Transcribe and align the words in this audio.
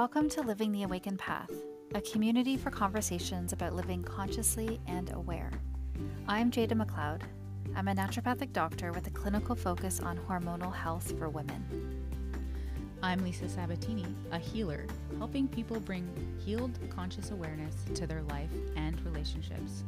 Welcome 0.00 0.30
to 0.30 0.40
Living 0.40 0.72
the 0.72 0.84
Awakened 0.84 1.18
Path, 1.18 1.50
a 1.94 2.00
community 2.00 2.56
for 2.56 2.70
conversations 2.70 3.52
about 3.52 3.74
living 3.74 4.02
consciously 4.02 4.80
and 4.86 5.12
aware. 5.12 5.50
I'm 6.26 6.50
Jada 6.50 6.72
McLeod. 6.72 7.20
I'm 7.76 7.86
a 7.86 7.94
naturopathic 7.94 8.54
doctor 8.54 8.92
with 8.92 9.06
a 9.08 9.10
clinical 9.10 9.54
focus 9.54 10.00
on 10.00 10.16
hormonal 10.26 10.74
health 10.74 11.12
for 11.18 11.28
women. 11.28 12.02
I'm 13.02 13.22
Lisa 13.22 13.46
Sabatini, 13.46 14.06
a 14.32 14.38
healer, 14.38 14.86
helping 15.18 15.46
people 15.46 15.78
bring 15.78 16.08
healed 16.42 16.78
conscious 16.88 17.30
awareness 17.30 17.84
to 17.92 18.06
their 18.06 18.22
life 18.22 18.48
and 18.76 18.98
relationships. 19.04 19.84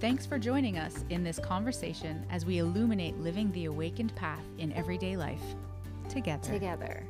Thanks 0.00 0.24
for 0.24 0.38
joining 0.38 0.78
us 0.78 1.04
in 1.10 1.22
this 1.22 1.38
conversation 1.38 2.24
as 2.30 2.46
we 2.46 2.56
illuminate 2.56 3.18
living 3.18 3.52
the 3.52 3.66
awakened 3.66 4.16
path 4.16 4.46
in 4.56 4.72
everyday 4.72 5.14
life 5.14 5.44
together. 6.08 6.50
Together. 6.50 7.04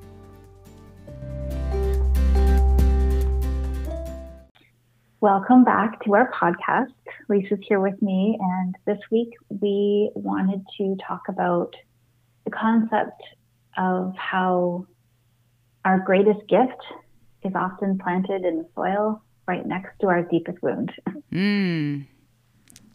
Welcome 5.22 5.64
back 5.64 6.02
to 6.04 6.14
our 6.14 6.32
podcast. 6.32 6.94
Lisa's 7.28 7.58
here 7.68 7.78
with 7.78 8.00
me, 8.00 8.38
and 8.40 8.74
this 8.86 8.96
week 9.10 9.28
we 9.50 10.10
wanted 10.14 10.64
to 10.78 10.96
talk 11.06 11.28
about 11.28 11.74
the 12.46 12.50
concept 12.50 13.20
of 13.76 14.14
how 14.16 14.86
our 15.84 15.98
greatest 15.98 16.48
gift 16.48 16.82
is 17.44 17.52
often 17.54 17.98
planted 17.98 18.46
in 18.46 18.56
the 18.56 18.66
soil 18.74 19.22
right 19.46 19.66
next 19.66 19.90
to 20.00 20.06
our 20.06 20.22
deepest 20.22 20.62
wound. 20.62 20.90
Mm. 21.30 22.06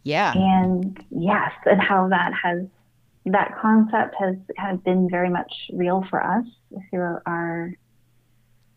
Yeah. 0.01 0.33
And 0.33 1.03
yes, 1.11 1.51
and 1.65 1.79
how 1.79 2.07
that 2.09 2.31
has 2.41 2.65
that 3.25 3.55
concept 3.61 4.15
has 4.17 4.35
of 4.57 4.77
been 4.79 5.11
very 5.11 5.29
much 5.29 5.53
real 5.71 6.03
for 6.09 6.23
us 6.23 6.45
through 6.89 7.19
our 7.27 7.71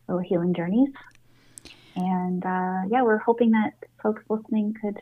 little 0.07 0.23
healing 0.23 0.53
journeys. 0.53 0.91
And 1.97 2.45
uh, 2.45 2.83
yeah, 2.91 3.03
we're 3.03 3.19
hoping 3.19 3.53
that 3.53 3.73
folks 4.03 4.23
listening 4.29 4.75
could 4.81 4.99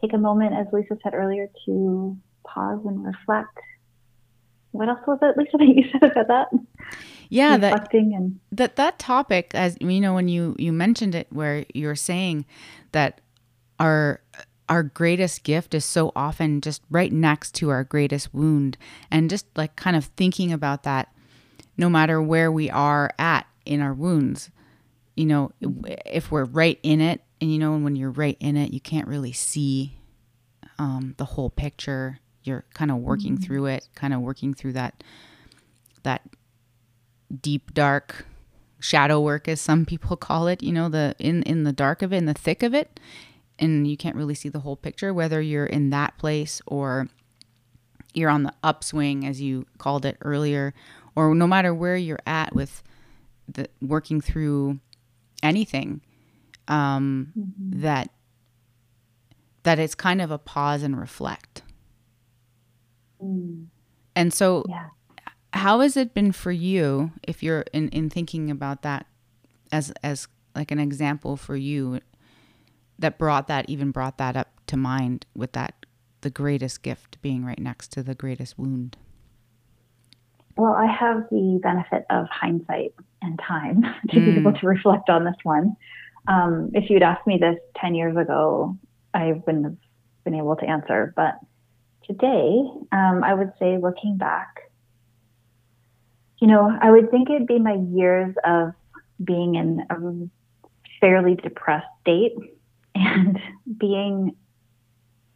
take 0.00 0.12
a 0.12 0.18
moment, 0.18 0.54
as 0.54 0.66
Lisa 0.72 0.96
said 1.02 1.14
earlier, 1.14 1.48
to 1.66 2.16
pause 2.44 2.80
and 2.84 3.04
reflect. 3.04 3.58
What 4.72 4.88
else 4.88 5.00
was 5.06 5.18
it, 5.22 5.36
Lisa, 5.38 5.50
that 5.58 5.66
you 5.66 5.84
said 5.92 6.10
about 6.10 6.28
that? 6.28 6.48
Yeah, 7.28 7.54
reflecting 7.56 8.10
that, 8.10 8.16
and 8.16 8.40
that 8.52 8.76
that 8.76 8.98
topic, 8.98 9.52
as 9.54 9.76
you 9.80 10.00
know, 10.00 10.14
when 10.14 10.28
you 10.28 10.54
you 10.58 10.72
mentioned 10.72 11.14
it, 11.14 11.26
where 11.30 11.64
you're 11.74 11.96
saying 11.96 12.44
that 12.92 13.20
our 13.80 14.20
our 14.68 14.82
greatest 14.82 15.44
gift 15.44 15.74
is 15.74 15.84
so 15.84 16.12
often 16.16 16.60
just 16.60 16.82
right 16.90 17.12
next 17.12 17.54
to 17.56 17.70
our 17.70 17.84
greatest 17.84 18.34
wound, 18.34 18.76
and 19.10 19.30
just 19.30 19.46
like 19.56 19.76
kind 19.76 19.96
of 19.96 20.06
thinking 20.16 20.52
about 20.52 20.82
that, 20.82 21.12
no 21.76 21.88
matter 21.88 22.20
where 22.20 22.50
we 22.52 22.70
are 22.70 23.10
at 23.18 23.46
in 23.64 23.80
our 23.80 23.94
wounds, 23.94 24.50
you 25.16 25.24
know, 25.24 25.50
if 26.04 26.30
we're 26.30 26.44
right 26.44 26.78
in 26.82 27.00
it, 27.00 27.22
and 27.40 27.52
you 27.52 27.58
know, 27.58 27.76
when 27.76 27.96
you're 27.96 28.10
right 28.10 28.36
in 28.38 28.56
it, 28.56 28.72
you 28.72 28.80
can't 28.80 29.08
really 29.08 29.32
see 29.32 29.98
um, 30.78 31.14
the 31.16 31.24
whole 31.24 31.50
picture. 31.50 32.20
You're 32.44 32.64
kind 32.74 32.90
of 32.90 32.98
working 32.98 33.34
mm-hmm. 33.34 33.44
through 33.44 33.66
it, 33.66 33.88
kind 33.94 34.14
of 34.14 34.20
working 34.20 34.54
through 34.54 34.74
that 34.74 35.02
that 36.02 36.22
deep 37.40 37.74
dark 37.74 38.26
shadow 38.78 39.20
work, 39.20 39.48
as 39.48 39.60
some 39.60 39.84
people 39.86 40.16
call 40.16 40.46
it. 40.46 40.62
You 40.62 40.72
know, 40.72 40.88
the 40.88 41.16
in 41.18 41.42
in 41.42 41.64
the 41.64 41.72
dark 41.72 42.02
of 42.02 42.12
it, 42.12 42.18
in 42.18 42.26
the 42.26 42.34
thick 42.34 42.62
of 42.62 42.74
it, 42.74 43.00
and 43.58 43.88
you 43.88 43.96
can't 43.96 44.16
really 44.16 44.34
see 44.34 44.50
the 44.50 44.60
whole 44.60 44.76
picture. 44.76 45.14
Whether 45.14 45.40
you're 45.40 45.66
in 45.66 45.90
that 45.90 46.18
place 46.18 46.60
or 46.66 47.08
you're 48.12 48.30
on 48.30 48.44
the 48.44 48.54
upswing, 48.62 49.26
as 49.26 49.40
you 49.40 49.66
called 49.78 50.04
it 50.04 50.16
earlier, 50.20 50.74
or 51.14 51.34
no 51.34 51.46
matter 51.46 51.74
where 51.74 51.96
you're 51.96 52.20
at 52.26 52.54
with 52.54 52.82
the 53.48 53.68
working 53.80 54.20
through 54.20 54.78
anything 55.46 56.02
um, 56.68 57.32
mm-hmm. 57.38 57.80
that 57.80 58.10
that 59.62 59.78
it's 59.78 59.94
kind 59.94 60.22
of 60.22 60.30
a 60.30 60.38
pause 60.38 60.82
and 60.82 60.98
reflect. 60.98 61.62
Mm. 63.22 63.66
And 64.14 64.32
so, 64.32 64.64
yeah. 64.68 64.88
how 65.52 65.80
has 65.80 65.96
it 65.96 66.14
been 66.14 66.32
for 66.32 66.52
you 66.52 67.10
if 67.26 67.42
you're 67.42 67.64
in, 67.72 67.88
in 67.88 68.08
thinking 68.08 68.50
about 68.50 68.82
that 68.82 69.06
as 69.72 69.92
as 70.02 70.28
like 70.54 70.70
an 70.70 70.78
example 70.78 71.36
for 71.36 71.56
you 71.56 72.00
that 72.98 73.18
brought 73.18 73.48
that 73.48 73.68
even 73.68 73.90
brought 73.90 74.18
that 74.18 74.36
up 74.36 74.60
to 74.68 74.76
mind 74.76 75.26
with 75.34 75.52
that 75.52 75.86
the 76.22 76.30
greatest 76.30 76.82
gift 76.82 77.20
being 77.20 77.44
right 77.44 77.58
next 77.58 77.92
to 77.92 78.02
the 78.02 78.14
greatest 78.14 78.58
wound? 78.58 78.96
Well, 80.56 80.72
I 80.72 80.86
have 80.86 81.24
the 81.30 81.60
benefit 81.62 82.06
of 82.10 82.26
hindsight 82.30 82.94
and 83.22 83.38
time 83.38 83.82
to 84.10 84.16
mm. 84.16 84.24
be 84.24 84.40
able 84.40 84.52
mm. 84.52 84.60
to 84.60 84.66
reflect 84.66 85.10
on 85.10 85.24
this 85.24 85.36
one. 85.42 85.76
Um, 86.28 86.70
if 86.74 86.90
you'd 86.90 87.02
asked 87.02 87.26
me 87.26 87.38
this 87.38 87.56
10 87.80 87.94
years 87.94 88.16
ago, 88.16 88.76
I 89.14 89.32
wouldn't 89.46 89.64
have 89.64 89.76
been 90.24 90.34
able 90.34 90.56
to 90.56 90.66
answer. 90.66 91.12
But 91.14 91.38
today, 92.06 92.64
um, 92.92 93.22
I 93.22 93.34
would 93.34 93.52
say 93.58 93.78
looking 93.78 94.16
back, 94.16 94.70
you 96.38 96.48
know, 96.48 96.76
I 96.80 96.90
would 96.90 97.10
think 97.10 97.30
it'd 97.30 97.46
be 97.46 97.58
my 97.58 97.78
years 97.90 98.34
of 98.44 98.72
being 99.22 99.54
in 99.54 99.86
a 99.88 100.68
fairly 101.00 101.34
depressed 101.34 101.86
state 102.02 102.34
and 102.94 103.38
being 103.78 104.36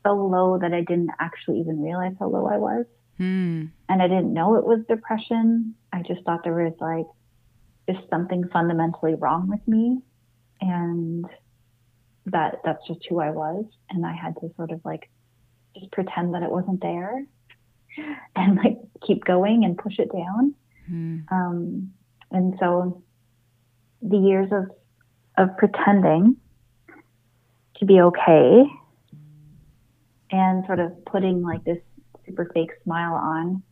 so 0.05 0.15
low 0.15 0.59
that 0.59 0.73
I 0.73 0.81
didn't 0.81 1.11
actually 1.19 1.61
even 1.61 1.83
realize 1.83 2.15
how 2.19 2.29
low 2.29 2.47
I 2.47 2.57
was. 2.57 2.87
Mm. 3.21 3.71
And 3.89 4.03
I 4.03 4.09
didn't 4.09 4.33
know 4.33 4.57
it 4.57 4.65
was 4.65 4.81
depression. 4.89 5.75
I 5.93 6.03
just 6.03 6.23
thought 6.25 6.43
there 6.43 6.55
was 6.55 6.75
like 6.81 7.07
just 7.89 8.09
something 8.09 8.49
fundamentally 8.53 9.15
wrong 9.15 9.49
with 9.49 9.67
me. 9.69 10.01
And 10.61 11.27
that 12.27 12.61
that's 12.65 12.87
just 12.87 13.01
who 13.09 13.21
I 13.21 13.31
was. 13.31 13.65
And 13.91 14.07
I 14.07 14.15
had 14.15 14.35
to 14.37 14.51
sort 14.57 14.71
of 14.71 14.81
like 14.85 15.11
just 15.77 15.91
pretend 15.93 16.35
that 16.35 16.43
it 16.43 16.51
wasn't 16.51 16.81
there 16.81 17.27
and 18.37 18.57
like 18.57 18.79
keep 19.07 19.25
going 19.25 19.65
and 19.65 19.77
push 19.77 19.99
it 19.99 20.11
down. 20.13 20.55
Mm. 20.91 21.31
Um, 21.31 21.93
and 22.31 22.55
so 22.59 23.03
the 24.03 24.17
years 24.19 24.49
of 24.51 24.71
of 25.37 25.57
pretending 25.57 26.37
to 27.77 27.87
be 27.87 28.01
okay 28.01 28.65
and 30.31 30.65
sort 30.67 30.81
of 30.81 31.05
putting 31.07 31.43
like 31.43 31.65
this 31.65 31.79
super 32.31 32.51
fake 32.55 32.71
smile 32.85 33.15
on. 33.15 33.63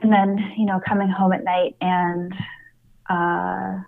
And 0.00 0.12
then, 0.12 0.52
you 0.56 0.64
know, 0.64 0.80
coming 0.86 1.08
home 1.08 1.32
at 1.32 1.42
night 1.42 1.76
and, 1.80 2.32
uh, 3.10 3.82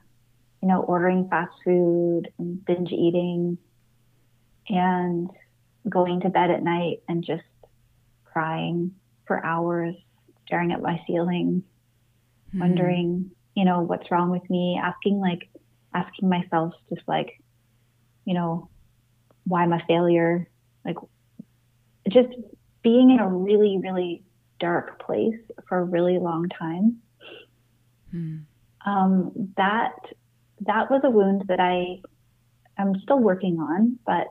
you 0.60 0.68
know, 0.68 0.80
ordering 0.80 1.28
fast 1.28 1.52
food 1.64 2.28
and 2.38 2.64
binge 2.64 2.90
eating 2.90 3.58
and 4.68 5.30
going 5.88 6.20
to 6.20 6.28
bed 6.28 6.50
at 6.50 6.62
night 6.62 7.02
and 7.08 7.24
just 7.24 7.44
crying 8.24 8.92
for 9.26 9.44
hours, 9.44 9.94
staring 10.46 10.72
at 10.72 10.82
my 10.82 11.00
ceiling, 11.06 11.62
mm-hmm. 12.48 12.60
wondering, 12.60 13.30
you 13.54 13.64
know, 13.64 13.82
what's 13.82 14.10
wrong 14.10 14.30
with 14.30 14.48
me, 14.50 14.80
asking 14.82 15.20
like, 15.20 15.48
asking 15.94 16.28
myself 16.28 16.74
just 16.92 17.06
like, 17.06 17.40
you 18.24 18.34
know, 18.34 18.68
why 19.44 19.62
I'm 19.62 19.72
a 19.72 19.82
failure, 19.86 20.48
like 20.84 20.96
just 22.08 22.28
being 22.82 23.10
in 23.10 23.20
a 23.20 23.28
really, 23.28 23.78
really 23.82 24.22
dark 24.58 25.00
place 25.04 25.38
for 25.68 25.78
a 25.78 25.84
really 25.84 26.18
long 26.18 26.48
time. 26.48 26.98
Hmm. 28.10 28.36
Um, 28.86 29.52
that 29.56 29.92
that 30.66 30.90
was 30.90 31.02
a 31.04 31.10
wound 31.10 31.44
that 31.48 31.60
I 31.60 32.00
am 32.78 32.94
still 33.02 33.18
working 33.18 33.58
on, 33.58 33.98
but 34.06 34.26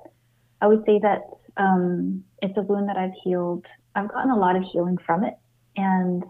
I 0.62 0.68
would 0.68 0.84
say 0.86 1.00
that 1.00 1.22
um, 1.58 2.24
it's 2.42 2.58
a 2.58 2.62
wound 2.62 2.90
that 2.90 2.98
I've 2.98 3.14
healed. 3.24 3.66
I've 3.96 4.10
gotten 4.10 4.32
a 4.32 4.38
lot 4.38 4.56
of 4.56 4.64
healing 4.72 4.98
from 5.06 5.24
it, 5.24 5.36
and 5.76 6.24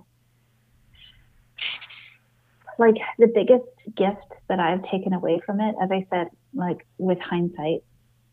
like 2.77 2.95
the 3.17 3.27
biggest 3.27 3.65
gift 3.95 4.33
that 4.47 4.59
I've 4.59 4.83
taken 4.89 5.13
away 5.13 5.41
from 5.45 5.59
it, 5.59 5.75
as 5.81 5.91
I 5.91 6.07
said, 6.09 6.27
like 6.53 6.87
with 6.97 7.19
hindsight, 7.19 7.83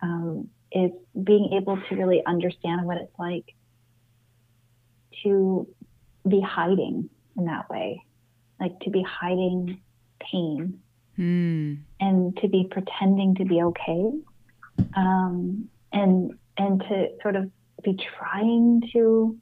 um, 0.03 0.49
is 0.77 0.91
being 1.25 1.55
able 1.55 1.79
to 1.89 1.97
really 1.97 2.23
understand 2.27 2.87
what 2.87 2.99
it's 2.99 3.19
like 3.19 3.55
to 5.23 5.67
be 6.29 6.41
hiding 6.41 7.09
in 7.39 7.45
that 7.47 7.71
way, 7.71 8.05
like 8.61 8.79
to 8.81 8.91
be 8.91 9.03
hiding 9.03 9.81
pain 10.21 10.81
mm. 11.19 11.79
and 11.99 12.37
to 12.39 12.49
be 12.49 12.69
pretending 12.71 13.35
to 13.37 13.45
be 13.47 13.63
okay, 13.63 14.13
um, 14.95 15.69
and 15.93 16.39
and 16.59 16.81
to 16.81 17.09
sort 17.23 17.37
of 17.37 17.51
be 17.83 17.99
trying 18.19 18.83
to 18.93 19.37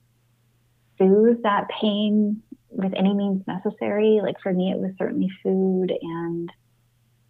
soothe 0.99 1.43
that 1.43 1.69
pain 1.81 2.43
with 2.71 2.93
any 2.97 3.13
means 3.13 3.43
necessary. 3.49 4.21
Like 4.23 4.37
for 4.41 4.53
me, 4.53 4.71
it 4.71 4.79
was 4.79 4.93
certainly 4.99 5.31
food 5.43 5.93
and 6.01 6.51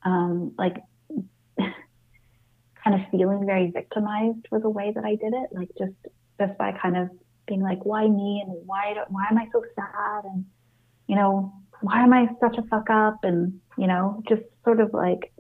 um, 0.03 0.53
like 0.59 0.77
kind 2.85 3.01
of 3.01 3.09
feeling 3.11 3.47
very 3.47 3.71
victimized 3.71 4.47
was 4.51 4.63
the 4.63 4.71
way 4.71 4.93
that 4.95 5.05
I 5.05 5.17
did 5.17 5.33
it. 5.33 5.49
Like 5.53 5.71
just 5.79 5.95
just 6.39 6.59
by 6.59 6.73
kind 6.73 6.97
of 6.97 7.09
being 7.47 7.63
like, 7.63 7.85
why 7.85 8.07
me 8.07 8.43
and 8.47 8.67
why 8.67 8.95
do, 8.95 9.01
why 9.09 9.27
am 9.31 9.39
I 9.39 9.47
so 9.53 9.63
sad 9.75 10.25
and 10.25 10.45
you 11.07 11.17
know 11.17 11.53
why 11.85 12.03
am 12.03 12.13
I 12.15 12.29
such 12.41 12.57
a 12.57 12.63
fuck 12.63 12.89
up? 12.89 13.25
And, 13.25 13.61
you 13.77 13.87
know, 13.87 14.23
just 14.27 14.43
sort 14.65 14.81
of 14.81 14.95
like, 14.95 15.33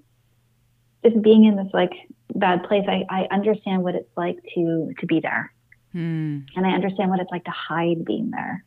just 1.02 1.20
being 1.22 1.44
in 1.44 1.56
this 1.56 1.72
like 1.72 1.92
bad 2.34 2.64
place, 2.64 2.84
I, 2.86 3.04
I 3.08 3.26
understand 3.34 3.82
what 3.82 3.94
it's 3.94 4.10
like 4.16 4.36
to, 4.54 4.92
to 4.98 5.06
be 5.06 5.20
there. 5.20 5.52
Mm. 5.94 6.44
And 6.54 6.66
I 6.66 6.70
understand 6.70 7.08
what 7.08 7.20
it's 7.20 7.30
like 7.30 7.44
to 7.44 7.50
hide 7.50 8.04
being 8.04 8.30
there. 8.30 8.62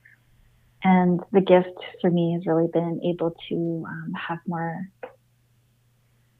And 0.84 1.20
the 1.32 1.42
gift 1.42 1.78
for 2.02 2.10
me 2.10 2.34
has 2.34 2.48
really 2.48 2.68
been 2.72 3.02
able 3.04 3.36
to 3.50 3.86
um, 3.88 4.14
have 4.28 4.40
more 4.48 4.90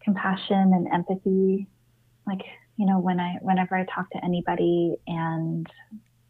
compassion 0.02 0.72
and 0.74 0.88
empathy. 0.92 1.68
Like, 2.28 2.42
you 2.76 2.86
know, 2.86 3.00
when 3.00 3.20
I, 3.20 3.38
whenever 3.42 3.76
I 3.76 3.86
talk 3.86 4.10
to 4.12 4.24
anybody 4.24 4.96
and, 5.08 5.68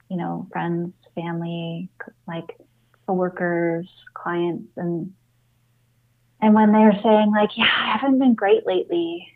you 0.10 0.18
know, 0.18 0.48
friends, 0.52 0.94
family, 1.16 1.90
like 2.28 2.58
coworkers, 3.06 3.88
clients, 4.14 4.70
and, 4.78 5.14
and 6.42 6.54
when 6.54 6.72
they're 6.72 7.00
saying 7.04 7.32
like, 7.32 7.50
yeah, 7.58 7.66
I 7.66 7.98
haven't 7.98 8.20
been 8.20 8.36
great 8.36 8.66
lately, 8.66 9.28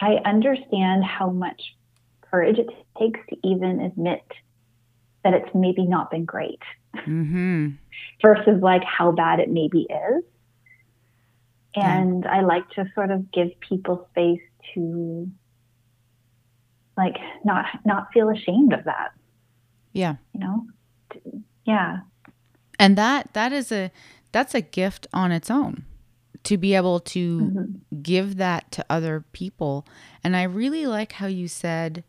I 0.00 0.16
understand 0.24 1.04
how 1.04 1.30
much 1.30 1.74
courage 2.20 2.58
it 2.58 2.68
takes 2.98 3.20
to 3.30 3.36
even 3.42 3.80
admit 3.80 4.22
that 5.24 5.34
it's 5.34 5.48
maybe 5.54 5.86
not 5.86 6.10
been 6.10 6.24
great 6.24 6.60
Mm-hmm. 6.94 7.68
versus 8.22 8.62
like 8.62 8.82
how 8.84 9.12
bad 9.12 9.40
it 9.40 9.50
maybe 9.50 9.86
is. 9.88 10.24
And 11.74 12.26
I 12.26 12.40
like 12.40 12.68
to 12.70 12.90
sort 12.94 13.10
of 13.10 13.30
give 13.30 13.48
people 13.60 14.08
space 14.10 14.40
to 14.74 15.30
like 16.98 17.16
not 17.44 17.64
not 17.86 18.08
feel 18.12 18.28
ashamed 18.28 18.74
of 18.74 18.84
that, 18.84 19.12
Yeah. 19.94 20.16
you 20.34 20.40
know? 20.40 20.66
Yeah. 21.64 22.00
And 22.78 22.98
that 22.98 23.32
that 23.32 23.52
is 23.52 23.72
a 23.72 23.90
that's 24.32 24.54
a 24.54 24.60
gift 24.60 25.06
on 25.14 25.32
its 25.32 25.50
own 25.50 25.84
to 26.44 26.56
be 26.58 26.74
able 26.74 27.00
to 27.00 27.40
Mhm. 27.40 28.02
give 28.02 28.36
that 28.36 28.70
to 28.72 28.84
other 28.90 29.24
people. 29.32 29.86
And 30.22 30.36
I 30.36 30.42
really 30.42 30.86
like 30.86 31.12
how 31.12 31.26
you 31.26 31.48
said 31.48 32.04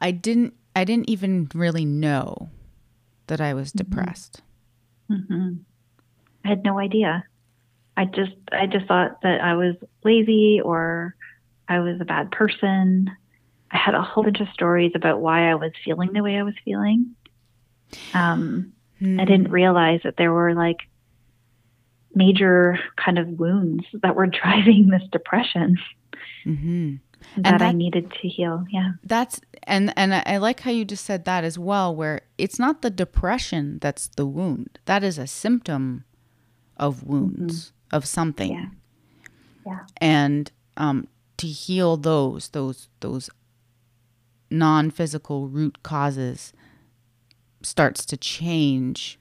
I 0.00 0.10
didn't 0.10 0.54
I 0.74 0.84
didn't 0.84 1.08
even 1.10 1.48
really 1.54 1.84
know 1.84 2.48
that 3.26 3.40
I 3.40 3.54
was 3.54 3.70
depressed. 3.72 4.42
hmm 5.08 5.52
I 6.44 6.48
had 6.48 6.64
no 6.64 6.78
idea. 6.78 7.24
I 7.96 8.06
just 8.06 8.32
I 8.50 8.66
just 8.66 8.86
thought 8.86 9.20
that 9.22 9.40
I 9.42 9.54
was 9.54 9.76
lazy 10.04 10.60
or 10.60 11.14
I 11.68 11.78
was 11.80 12.00
a 12.00 12.04
bad 12.04 12.30
person. 12.32 13.10
I 13.72 13.78
had 13.78 13.94
a 13.94 14.02
whole 14.02 14.22
bunch 14.24 14.40
of 14.40 14.48
stories 14.52 14.92
about 14.94 15.20
why 15.20 15.50
I 15.50 15.54
was 15.54 15.72
feeling 15.84 16.12
the 16.12 16.22
way 16.22 16.36
I 16.36 16.42
was 16.42 16.54
feeling. 16.64 17.14
Um, 18.14 18.72
I 19.00 19.24
didn't 19.24 19.50
realize 19.50 20.00
that 20.04 20.16
there 20.16 20.32
were 20.32 20.54
like 20.54 20.78
major 22.14 22.78
kind 22.96 23.18
of 23.18 23.28
wounds 23.28 23.84
that 24.02 24.14
were 24.14 24.26
driving 24.42 24.88
this 24.88 25.02
depression 25.10 25.76
Mm-hmm. 26.44 26.96
that 27.42 27.62
I 27.62 27.70
needed 27.70 28.10
to 28.20 28.28
heal. 28.28 28.64
Yeah. 28.68 28.92
That's 29.04 29.40
and 29.62 29.92
and 29.96 30.12
I 30.12 30.38
like 30.38 30.60
how 30.60 30.72
you 30.72 30.84
just 30.84 31.04
said 31.04 31.24
that 31.24 31.44
as 31.44 31.56
well 31.56 31.94
where 31.94 32.22
it's 32.36 32.58
not 32.58 32.82
the 32.82 32.90
depression 32.90 33.78
that's 33.80 34.08
the 34.08 34.26
wound. 34.26 34.80
That 34.86 35.04
is 35.04 35.18
a 35.18 35.28
symptom 35.28 36.04
of 36.76 37.04
wounds 37.04 37.72
of 37.92 38.06
something. 38.06 38.52
Yeah. 38.52 38.66
Yeah. 39.66 39.78
And 39.98 40.50
um 40.76 41.06
to 41.36 41.46
heal 41.46 41.96
those 41.96 42.48
those 42.48 42.88
those 43.00 43.30
non-physical 44.52 45.48
root 45.48 45.82
causes 45.82 46.52
starts 47.62 48.04
to 48.06 48.16
change 48.16 49.18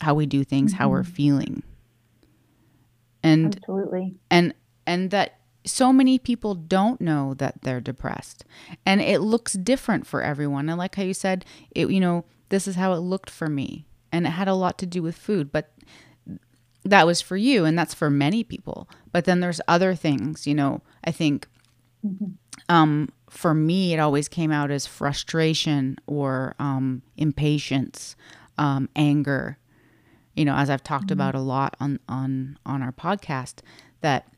how 0.00 0.14
we 0.14 0.26
do 0.26 0.44
things, 0.44 0.74
how 0.74 0.88
we're 0.88 1.02
mm-hmm. 1.02 1.12
feeling. 1.12 1.62
And 3.22 3.56
Absolutely. 3.56 4.14
and 4.30 4.54
and 4.86 5.10
that 5.10 5.40
so 5.64 5.92
many 5.92 6.18
people 6.18 6.54
don't 6.54 7.00
know 7.00 7.34
that 7.34 7.62
they're 7.62 7.80
depressed. 7.80 8.44
And 8.86 9.00
it 9.00 9.20
looks 9.20 9.54
different 9.54 10.06
for 10.06 10.22
everyone. 10.22 10.68
And 10.68 10.78
like 10.78 10.94
how 10.94 11.02
you 11.02 11.14
said 11.14 11.44
it 11.72 11.90
you 11.90 12.00
know 12.00 12.24
this 12.48 12.68
is 12.68 12.76
how 12.76 12.92
it 12.92 12.98
looked 12.98 13.30
for 13.30 13.48
me. 13.48 13.86
And 14.12 14.26
it 14.26 14.30
had 14.30 14.48
a 14.48 14.54
lot 14.54 14.78
to 14.78 14.86
do 14.86 15.02
with 15.02 15.16
food 15.16 15.50
but 15.52 15.72
that 16.84 17.06
was 17.06 17.20
for 17.20 17.36
you 17.36 17.64
and 17.64 17.76
that's 17.76 17.92
for 17.92 18.08
many 18.08 18.44
people. 18.44 18.88
But 19.12 19.24
then 19.24 19.40
there's 19.40 19.60
other 19.66 19.94
things 19.94 20.46
you 20.46 20.54
know 20.54 20.82
i 21.04 21.10
think 21.10 21.48
mm-hmm. 22.06 22.32
Um, 22.68 23.08
for 23.30 23.54
me 23.54 23.94
it 23.94 23.98
always 23.98 24.28
came 24.28 24.50
out 24.50 24.70
as 24.70 24.86
frustration 24.86 25.96
or 26.06 26.54
um, 26.58 27.02
impatience 27.16 28.16
um, 28.56 28.88
anger. 28.96 29.58
You 30.34 30.44
know 30.44 30.54
as 30.54 30.70
i've 30.70 30.84
talked 30.84 31.10
about 31.10 31.34
a 31.34 31.40
lot 31.40 31.74
on 31.80 31.98
on 32.08 32.58
on 32.64 32.80
our 32.80 32.92
podcast 32.92 33.56
that 34.02 34.28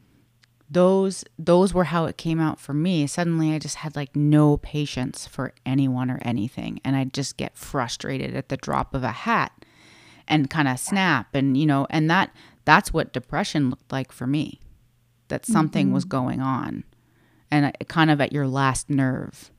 those 0.71 1.25
those 1.39 1.75
were 1.75 1.85
how 1.85 2.07
it 2.07 2.17
came 2.17 2.41
out 2.41 2.59
for 2.61 2.73
me. 2.73 3.07
Suddenly 3.07 3.53
i 3.53 3.59
just 3.59 3.77
had 3.77 3.97
like 3.97 4.15
no 4.17 4.57
patience 4.57 5.27
for 5.27 5.53
anyone 5.67 6.11
or 6.11 6.19
anything 6.23 6.81
and 6.85 6.97
i'd 6.97 7.13
just 7.13 7.37
get 7.37 7.59
frustrated 7.59 8.35
at 8.35 8.49
the 8.49 8.57
drop 8.57 8.95
of 8.95 9.03
a 9.05 9.11
hat 9.11 9.53
and 10.29 10.49
kind 10.49 10.69
of 10.69 10.79
snap 10.79 11.35
and 11.35 11.57
you 11.57 11.67
know 11.67 11.87
and 11.91 12.09
that 12.11 12.31
that's 12.65 12.93
what 12.93 13.13
depression 13.13 13.69
looked 13.69 13.91
like 13.93 14.13
for 14.13 14.27
me 14.27 14.61
that 15.29 15.45
something 15.45 15.93
was 15.93 16.05
going 16.05 16.41
on 16.41 16.85
and 17.51 17.73
kind 17.89 18.11
of 18.11 18.21
at 18.21 18.33
your 18.33 18.47
last 18.47 18.89
nerve 18.91 19.51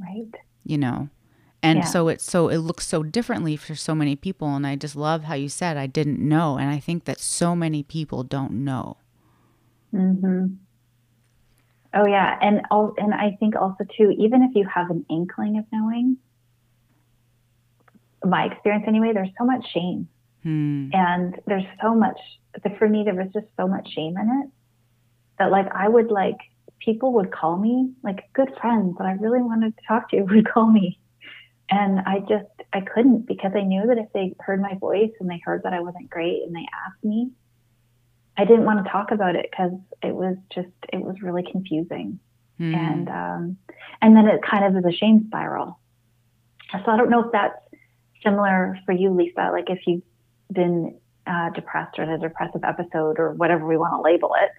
Right. 0.00 0.34
you 0.64 0.76
know 0.78 1.08
and 1.62 1.78
Yeah. 1.80 1.84
so 1.84 2.08
it's 2.08 2.24
so 2.24 2.48
it 2.48 2.58
looks 2.58 2.86
so 2.86 3.02
differently 3.02 3.56
for 3.56 3.74
so 3.74 3.94
many 3.94 4.16
people 4.16 4.54
and 4.54 4.66
i 4.66 4.74
just 4.74 4.96
love 4.96 5.24
how 5.24 5.34
you 5.34 5.48
said 5.48 5.76
i 5.76 5.86
didn't 5.86 6.18
know 6.18 6.56
and 6.58 6.70
i 6.70 6.78
think 6.80 7.04
that 7.04 7.20
so 7.20 7.54
many 7.54 7.82
people 7.82 8.22
don't 8.24 8.52
know 8.52 8.96
hmm 9.90 10.46
Oh 11.94 12.06
yeah, 12.08 12.38
and 12.40 12.62
all, 12.70 12.94
and 12.96 13.12
I 13.12 13.36
think 13.38 13.54
also 13.54 13.84
too, 13.98 14.14
even 14.18 14.42
if 14.42 14.52
you 14.54 14.66
have 14.66 14.88
an 14.88 15.04
inkling 15.10 15.58
of 15.58 15.66
knowing, 15.70 16.16
my 18.24 18.44
experience 18.46 18.84
anyway, 18.88 19.10
there's 19.12 19.28
so 19.38 19.44
much 19.44 19.62
shame, 19.72 20.08
hmm. 20.42 20.88
and 20.94 21.38
there's 21.46 21.66
so 21.82 21.94
much. 21.94 22.18
For 22.78 22.88
me, 22.88 23.02
there 23.04 23.14
was 23.14 23.28
just 23.34 23.46
so 23.58 23.68
much 23.68 23.90
shame 23.92 24.16
in 24.16 24.42
it 24.42 24.50
that 25.38 25.50
like 25.50 25.66
I 25.74 25.88
would 25.88 26.10
like 26.10 26.36
people 26.78 27.12
would 27.14 27.30
call 27.30 27.56
me 27.56 27.92
like 28.02 28.24
good 28.32 28.52
friends 28.60 28.96
that 28.98 29.06
I 29.06 29.12
really 29.12 29.42
wanted 29.42 29.76
to 29.76 29.82
talk 29.86 30.10
to 30.10 30.22
would 30.22 30.48
call 30.48 30.70
me, 30.70 30.98
and 31.70 32.00
I 32.00 32.20
just 32.20 32.50
I 32.72 32.80
couldn't 32.80 33.26
because 33.26 33.52
I 33.54 33.62
knew 33.62 33.86
that 33.86 33.98
if 33.98 34.12
they 34.12 34.34
heard 34.40 34.60
my 34.60 34.74
voice 34.74 35.12
and 35.20 35.28
they 35.28 35.40
heard 35.44 35.62
that 35.64 35.72
I 35.72 35.80
wasn't 35.80 36.10
great 36.10 36.42
and 36.42 36.54
they 36.54 36.66
asked 36.86 37.04
me, 37.04 37.30
I 38.36 38.44
didn't 38.44 38.64
want 38.64 38.84
to 38.84 38.90
talk 38.90 39.10
about 39.10 39.36
it 39.36 39.48
because 39.50 39.72
it 40.02 40.14
was 40.14 40.36
just 40.54 40.68
it 40.92 41.00
was 41.00 41.22
really 41.22 41.44
confusing 41.50 42.18
Hmm. 42.58 42.74
and 42.74 43.08
um, 43.08 43.56
and 44.00 44.16
then 44.16 44.28
it 44.28 44.40
kind 44.42 44.64
of 44.64 44.76
is 44.76 44.84
a 44.84 44.96
shame 44.96 45.24
spiral. 45.26 45.78
So 46.72 46.90
I 46.90 46.96
don't 46.96 47.10
know 47.10 47.24
if 47.24 47.32
that's 47.32 47.58
similar 48.22 48.78
for 48.86 48.92
you, 48.92 49.10
Lisa. 49.10 49.50
Like 49.52 49.68
if 49.68 49.80
you've 49.86 50.02
been 50.50 50.96
uh, 51.26 51.50
depressed 51.50 51.98
or 51.98 52.04
in 52.04 52.10
a 52.10 52.18
depressive 52.18 52.62
episode 52.64 53.18
or 53.18 53.32
whatever 53.32 53.66
we 53.66 53.76
want 53.76 53.94
to 53.94 54.00
label 54.00 54.34
it. 54.40 54.50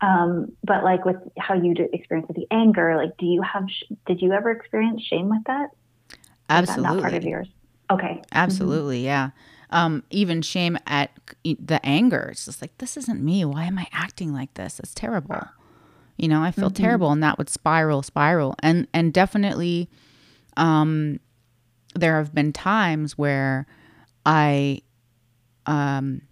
Um, 0.00 0.52
but 0.62 0.84
like 0.84 1.04
with 1.04 1.16
how 1.38 1.54
you 1.54 1.74
experience 1.92 2.28
with 2.28 2.36
the 2.36 2.46
anger, 2.50 2.96
like 2.96 3.16
do 3.18 3.26
you 3.26 3.42
have 3.42 3.64
sh- 3.68 3.92
did 4.06 4.22
you 4.22 4.32
ever 4.32 4.50
experience 4.50 5.02
shame 5.02 5.28
with 5.28 5.42
that 5.46 5.70
absolutely 6.48 6.94
not 6.94 7.02
part 7.02 7.14
of 7.14 7.24
yours. 7.24 7.48
Okay. 7.90 8.22
Absolutely, 8.32 9.04
yeah. 9.04 9.30
Um, 9.70 10.02
even 10.10 10.42
shame 10.42 10.78
at 10.86 11.10
the 11.44 11.80
anger. 11.84 12.28
It's 12.32 12.46
just 12.46 12.62
like 12.62 12.76
this 12.78 12.96
isn't 12.96 13.22
me. 13.22 13.44
Why 13.44 13.64
am 13.64 13.78
I 13.78 13.86
acting 13.92 14.32
like 14.32 14.54
this? 14.54 14.78
It's 14.80 14.94
terrible. 14.94 15.40
You 16.16 16.28
know, 16.28 16.42
I 16.42 16.50
feel 16.50 16.70
terrible, 16.70 17.12
and 17.12 17.22
that 17.22 17.38
would 17.38 17.48
spiral, 17.48 18.02
spiral, 18.02 18.56
and 18.60 18.88
and 18.92 19.12
definitely, 19.12 19.88
um, 20.56 21.20
there 21.94 22.16
have 22.16 22.34
been 22.34 22.52
times 22.52 23.16
where 23.16 23.66
I, 24.26 24.82
um, 25.66 26.22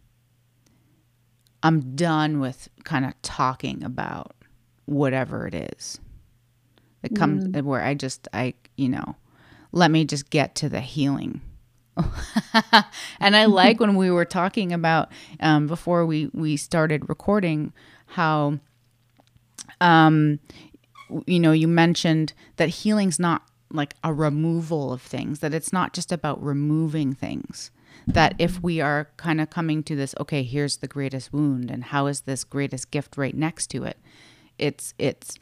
I'm 1.67 1.97
done 1.97 2.39
with 2.39 2.69
kind 2.85 3.05
of 3.05 3.21
talking 3.23 3.83
about 3.83 4.35
whatever 4.85 5.47
it 5.47 5.55
is. 5.55 5.99
It 7.03 7.15
comes 7.15 7.45
where 7.65 7.83
I 7.83 7.95
just 7.95 8.29
I 8.33 8.55
you 8.77 8.89
know, 8.89 9.17
let 9.73 9.91
me 9.91 10.05
just 10.05 10.31
get 10.31 10.55
to 10.57 10.69
the 10.69 10.81
healing 10.81 11.41
and 13.21 13.37
I 13.37 13.45
like 13.47 13.81
when 13.81 13.97
we 13.97 14.11
were 14.11 14.25
talking 14.25 14.73
about 14.73 15.11
um, 15.41 15.67
before 15.67 16.07
we 16.07 16.31
we 16.33 16.57
started 16.57 17.09
recording 17.09 17.73
how 18.07 18.59
um 19.81 20.39
you 21.27 21.41
know 21.41 21.53
you 21.53 21.69
mentioned 21.69 22.33
that 22.57 22.69
healing's 22.69 23.19
not 23.19 23.43
like 23.73 23.95
a 24.05 24.13
removal 24.13 24.93
of 24.93 25.03
things 25.03 25.41
that 25.41 25.53
it's 25.53 25.73
not 25.73 25.93
just 25.93 26.13
about 26.13 26.43
removing 26.43 27.13
things 27.13 27.71
that 28.07 28.35
if 28.39 28.63
we 28.63 28.81
are 28.81 29.09
kind 29.17 29.41
of 29.41 29.51
coming 29.51 29.83
to 29.83 29.97
this 29.97 30.15
okay 30.21 30.43
here's 30.43 30.79
the 30.79 30.87
greatest 30.87 31.33
wound 31.33 31.71
and 31.71 31.85
how 31.85 32.07
is 32.07 32.23
this 32.23 32.45
greatest 32.45 32.91
gift 32.91 33.17
right 33.17 33.35
next 33.37 33.69
to 33.69 33.85
it? 33.85 33.99
It's 34.59 34.95
it's 34.99 35.37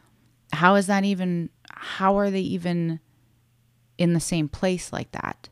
how 0.53 0.75
is 0.77 0.87
that 0.87 1.05
even 1.05 1.51
how 1.71 2.17
are 2.19 2.31
they 2.31 2.41
even 2.41 3.01
in 3.99 4.13
the 4.13 4.21
same 4.21 4.49
place 4.49 4.93
like 4.93 5.13
that? 5.13 5.49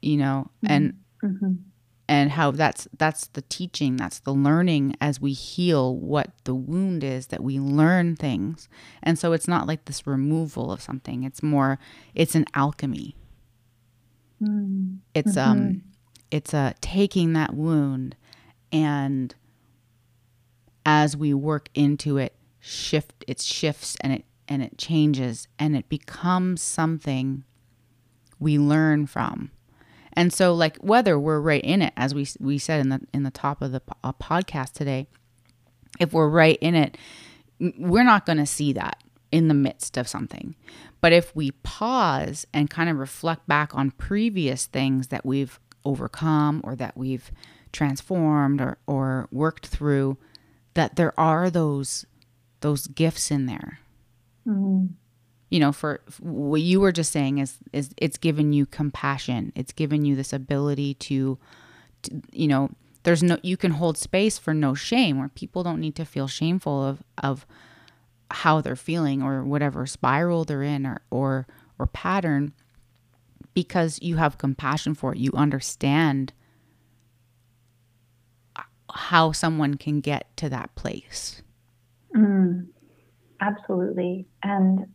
You 0.00 0.16
know 0.16 0.50
and 0.64 0.94
hmm 1.20 1.52
and 2.08 2.32
how 2.32 2.50
that's 2.50 2.86
that's 2.98 3.28
the 3.28 3.42
teaching 3.42 3.96
that's 3.96 4.18
the 4.20 4.34
learning 4.34 4.94
as 5.00 5.20
we 5.20 5.32
heal 5.32 5.96
what 5.96 6.30
the 6.44 6.54
wound 6.54 7.02
is 7.02 7.28
that 7.28 7.42
we 7.42 7.58
learn 7.58 8.16
things. 8.16 8.68
And 9.02 9.18
so 9.18 9.32
it's 9.32 9.48
not 9.48 9.66
like 9.66 9.86
this 9.86 10.06
removal 10.06 10.70
of 10.70 10.82
something 10.82 11.22
it's 11.22 11.42
more 11.42 11.78
it's 12.14 12.34
an 12.34 12.44
alchemy. 12.54 13.16
Mm. 14.42 14.98
it's 15.14 15.36
um, 15.36 15.58
mm-hmm. 15.58 15.68
um 15.68 15.82
it's 16.32 16.54
a 16.54 16.58
uh, 16.58 16.72
taking 16.80 17.34
that 17.34 17.54
wound 17.54 18.16
and 18.72 19.34
as 20.84 21.16
we 21.16 21.32
work 21.32 21.68
into 21.74 22.16
it 22.16 22.34
shift 22.58 23.24
it 23.28 23.40
shifts 23.40 23.96
and 24.00 24.12
it 24.12 24.24
and 24.48 24.62
it 24.62 24.76
changes 24.76 25.46
and 25.58 25.76
it 25.76 25.88
becomes 25.88 26.60
something 26.60 27.44
we 28.38 28.58
learn 28.58 29.06
from. 29.06 29.50
And 30.14 30.32
so 30.32 30.52
like 30.52 30.76
whether 30.78 31.18
we're 31.18 31.40
right 31.40 31.62
in 31.62 31.80
it 31.80 31.92
as 31.96 32.14
we 32.14 32.26
we 32.40 32.58
said 32.58 32.80
in 32.80 32.88
the 32.88 33.00
in 33.14 33.22
the 33.22 33.30
top 33.30 33.62
of 33.62 33.72
the 33.72 33.80
uh, 34.02 34.12
podcast 34.12 34.72
today 34.72 35.06
if 36.00 36.12
we're 36.12 36.28
right 36.28 36.58
in 36.60 36.74
it 36.74 36.98
we're 37.78 38.04
not 38.04 38.26
going 38.26 38.38
to 38.38 38.46
see 38.46 38.72
that 38.72 39.02
in 39.30 39.48
the 39.48 39.54
midst 39.54 39.96
of 39.96 40.08
something. 40.08 40.54
But 41.00 41.12
if 41.12 41.34
we 41.34 41.52
pause 41.52 42.46
and 42.52 42.68
kind 42.68 42.90
of 42.90 42.98
reflect 42.98 43.46
back 43.48 43.74
on 43.74 43.92
previous 43.92 44.66
things 44.66 45.08
that 45.08 45.24
we've 45.24 45.58
overcome 45.84 46.60
or 46.64 46.76
that 46.76 46.96
we've 46.96 47.30
transformed 47.72 48.60
or 48.60 48.78
or 48.86 49.28
worked 49.32 49.66
through 49.66 50.16
that 50.74 50.96
there 50.96 51.18
are 51.18 51.50
those 51.50 52.06
those 52.60 52.86
gifts 52.86 53.30
in 53.30 53.46
there. 53.46 53.80
Mm-hmm. 54.46 54.86
You 55.50 55.60
know 55.60 55.72
for, 55.72 56.00
what 56.20 56.62
you 56.62 56.80
were 56.80 56.92
just 56.92 57.12
saying 57.12 57.38
is 57.38 57.58
is 57.72 57.90
it's 57.96 58.16
given 58.16 58.52
you 58.52 58.66
compassion. 58.66 59.52
It's 59.54 59.72
given 59.72 60.04
you 60.04 60.16
this 60.16 60.32
ability 60.32 60.94
to, 60.94 61.38
to, 62.02 62.22
you 62.32 62.48
know 62.48 62.70
there's 63.02 63.22
no 63.22 63.38
you 63.42 63.56
can 63.56 63.72
hold 63.72 63.98
space 63.98 64.38
for 64.38 64.54
no 64.54 64.74
shame 64.74 65.18
where 65.18 65.28
people 65.28 65.62
don't 65.62 65.80
need 65.80 65.96
to 65.96 66.04
feel 66.04 66.28
shameful 66.28 66.82
of 66.82 67.02
of 67.18 67.46
how 68.30 68.60
they're 68.60 68.76
feeling 68.76 69.22
or 69.22 69.44
whatever 69.44 69.86
spiral 69.86 70.44
they're 70.44 70.62
in 70.62 70.86
or 70.86 71.02
or 71.10 71.46
or 71.78 71.86
pattern 71.86 72.52
because 73.54 73.98
you 74.02 74.16
have 74.16 74.38
compassion 74.38 74.94
for 74.94 75.12
it. 75.12 75.18
You 75.18 75.32
understand 75.34 76.32
how 78.94 79.32
someone 79.32 79.76
can 79.76 80.00
get 80.00 80.36
to 80.36 80.48
that 80.50 80.74
place. 80.74 81.42
Mm, 82.14 82.68
absolutely. 83.40 84.26
And 84.42 84.86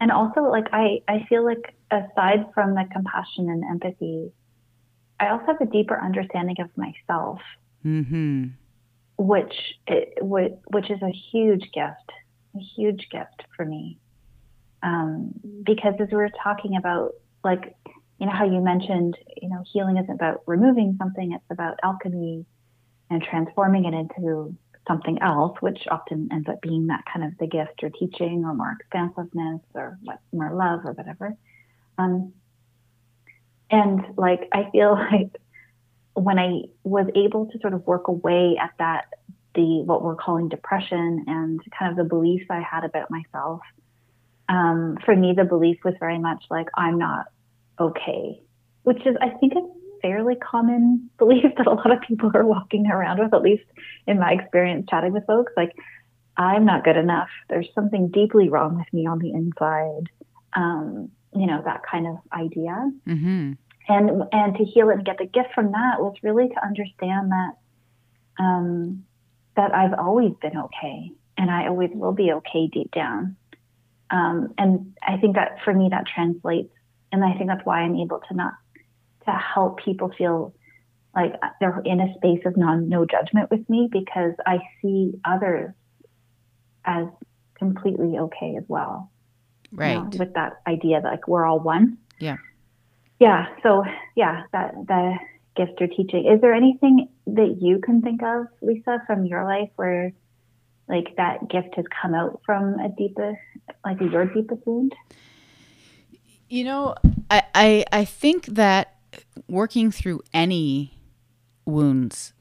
and 0.00 0.10
also 0.10 0.42
like 0.42 0.66
I, 0.72 1.00
I 1.08 1.24
feel 1.28 1.44
like 1.44 1.74
aside 1.90 2.46
from 2.54 2.74
the 2.74 2.84
compassion 2.90 3.50
and 3.50 3.62
empathy 3.64 4.32
i 5.20 5.28
also 5.28 5.44
have 5.44 5.60
a 5.60 5.66
deeper 5.66 6.00
understanding 6.02 6.56
of 6.58 6.70
myself 6.74 7.38
mm-hmm. 7.84 8.46
which 9.18 9.54
it, 9.86 10.14
which 10.22 10.90
is 10.90 11.02
a 11.02 11.12
huge 11.30 11.70
gift 11.72 12.10
a 12.54 12.58
huge 12.58 13.08
gift 13.10 13.44
for 13.56 13.64
me. 13.64 13.98
Um, 14.82 15.32
because 15.62 15.94
as 16.00 16.08
we 16.10 16.16
were 16.16 16.30
talking 16.42 16.76
about 16.76 17.12
like 17.44 17.74
you 18.18 18.26
know 18.26 18.32
how 18.32 18.44
you 18.44 18.60
mentioned 18.60 19.16
you 19.40 19.48
know 19.48 19.62
healing 19.72 19.96
isn't 19.96 20.14
about 20.14 20.42
removing 20.46 20.96
something 20.98 21.32
it's 21.32 21.44
about 21.50 21.78
alchemy 21.82 22.44
and 23.10 23.22
transforming 23.22 23.84
it 23.84 23.94
into 23.94 24.56
something 24.86 25.20
else, 25.22 25.56
which 25.60 25.86
often 25.90 26.28
ends 26.32 26.48
up 26.48 26.60
being 26.60 26.88
that 26.88 27.04
kind 27.12 27.24
of 27.24 27.38
the 27.38 27.46
gift 27.46 27.82
or 27.82 27.90
teaching 27.90 28.44
or 28.44 28.54
more 28.54 28.76
expansiveness 28.80 29.60
or 29.74 29.98
more 30.32 30.52
love 30.54 30.80
or 30.84 30.92
whatever. 30.92 31.36
Um, 31.98 32.32
and 33.70 34.04
like, 34.16 34.48
I 34.52 34.70
feel 34.70 34.92
like 35.12 35.36
when 36.14 36.38
I 36.38 36.62
was 36.82 37.06
able 37.14 37.46
to 37.46 37.58
sort 37.60 37.74
of 37.74 37.86
work 37.86 38.08
away 38.08 38.56
at 38.60 38.72
that, 38.78 39.06
the 39.54 39.82
what 39.84 40.02
we're 40.02 40.16
calling 40.16 40.48
depression 40.48 41.24
and 41.26 41.60
kind 41.78 41.90
of 41.90 41.96
the 41.96 42.04
beliefs 42.04 42.46
I 42.50 42.60
had 42.60 42.84
about 42.84 43.10
myself, 43.10 43.60
um, 44.52 44.98
for 45.04 45.16
me, 45.16 45.32
the 45.34 45.44
belief 45.44 45.78
was 45.82 45.94
very 45.98 46.18
much 46.18 46.44
like, 46.50 46.66
I'm 46.76 46.98
not 46.98 47.26
okay, 47.80 48.42
which 48.82 48.98
is, 49.06 49.16
I 49.20 49.30
think, 49.30 49.54
a 49.54 49.66
fairly 50.02 50.36
common 50.36 51.08
belief 51.18 51.54
that 51.56 51.66
a 51.66 51.72
lot 51.72 51.90
of 51.90 52.02
people 52.02 52.30
are 52.34 52.44
walking 52.44 52.86
around 52.86 53.18
with, 53.18 53.32
at 53.32 53.42
least 53.42 53.64
in 54.06 54.18
my 54.18 54.32
experience 54.32 54.86
chatting 54.90 55.12
with 55.12 55.26
folks. 55.26 55.52
Like, 55.56 55.72
I'm 56.36 56.66
not 56.66 56.84
good 56.84 56.98
enough. 56.98 57.28
There's 57.48 57.68
something 57.74 58.08
deeply 58.08 58.50
wrong 58.50 58.76
with 58.76 58.92
me 58.92 59.06
on 59.06 59.18
the 59.18 59.32
inside. 59.32 60.10
Um, 60.54 61.10
you 61.34 61.46
know, 61.46 61.62
that 61.64 61.80
kind 61.90 62.06
of 62.06 62.16
idea. 62.32 62.90
Mm-hmm. 63.06 63.52
And 63.88 64.22
and 64.32 64.56
to 64.56 64.64
heal 64.64 64.90
it 64.90 64.94
and 64.94 65.04
get 65.04 65.18
the 65.18 65.26
gift 65.26 65.48
from 65.54 65.72
that 65.72 65.96
was 65.98 66.14
really 66.22 66.48
to 66.48 66.64
understand 66.64 67.32
that 67.32 67.52
um, 68.38 69.04
that 69.56 69.74
I've 69.74 69.98
always 69.98 70.32
been 70.40 70.56
okay, 70.56 71.10
and 71.36 71.50
I 71.50 71.68
always 71.68 71.90
will 71.92 72.12
be 72.12 72.32
okay 72.32 72.68
deep 72.68 72.92
down. 72.92 73.36
Um, 74.12 74.52
and 74.58 74.94
I 75.02 75.16
think 75.16 75.36
that 75.36 75.56
for 75.64 75.72
me 75.72 75.88
that 75.90 76.06
translates, 76.06 76.72
and 77.10 77.24
I 77.24 77.32
think 77.34 77.48
that's 77.48 77.64
why 77.64 77.80
I'm 77.80 77.96
able 77.96 78.20
to 78.28 78.34
not 78.34 78.52
to 79.24 79.30
help 79.32 79.80
people 79.82 80.12
feel 80.16 80.54
like 81.14 81.34
they're 81.60 81.82
in 81.84 82.00
a 82.00 82.14
space 82.14 82.44
of 82.44 82.56
non 82.56 82.88
no 82.88 83.06
judgment 83.06 83.50
with 83.50 83.68
me 83.68 83.88
because 83.90 84.34
I 84.46 84.58
see 84.80 85.14
others 85.24 85.72
as 86.84 87.06
completely 87.54 88.18
okay 88.18 88.56
as 88.56 88.64
well. 88.68 89.10
Right. 89.72 89.94
You 89.94 90.02
know, 90.02 90.10
with 90.18 90.34
that 90.34 90.60
idea 90.66 91.00
that 91.00 91.08
like 91.08 91.26
we're 91.26 91.46
all 91.46 91.60
one. 91.60 91.98
Yeah. 92.18 92.36
Yeah. 93.18 93.46
So 93.62 93.84
yeah, 94.14 94.42
that 94.52 94.74
the 94.86 95.16
gift 95.56 95.80
or 95.80 95.86
teaching. 95.86 96.26
Is 96.26 96.40
there 96.40 96.54
anything 96.54 97.08
that 97.26 97.58
you 97.60 97.78
can 97.78 98.02
think 98.02 98.22
of, 98.22 98.46
Lisa, 98.60 99.02
from 99.06 99.26
your 99.26 99.44
life 99.44 99.70
where 99.76 100.12
like 100.88 101.16
that 101.16 101.48
gift 101.48 101.74
has 101.76 101.84
come 102.00 102.14
out 102.14 102.40
from 102.44 102.78
a 102.80 102.88
deepest 102.88 103.38
like 103.84 104.00
your 104.00 104.26
deepest 104.26 104.66
wound? 104.66 104.94
You 106.48 106.64
know, 106.64 106.94
I, 107.30 107.42
I 107.54 107.84
I 107.92 108.04
think 108.04 108.46
that 108.46 108.96
working 109.48 109.90
through 109.90 110.20
any 110.34 110.98
wounds 111.64 112.32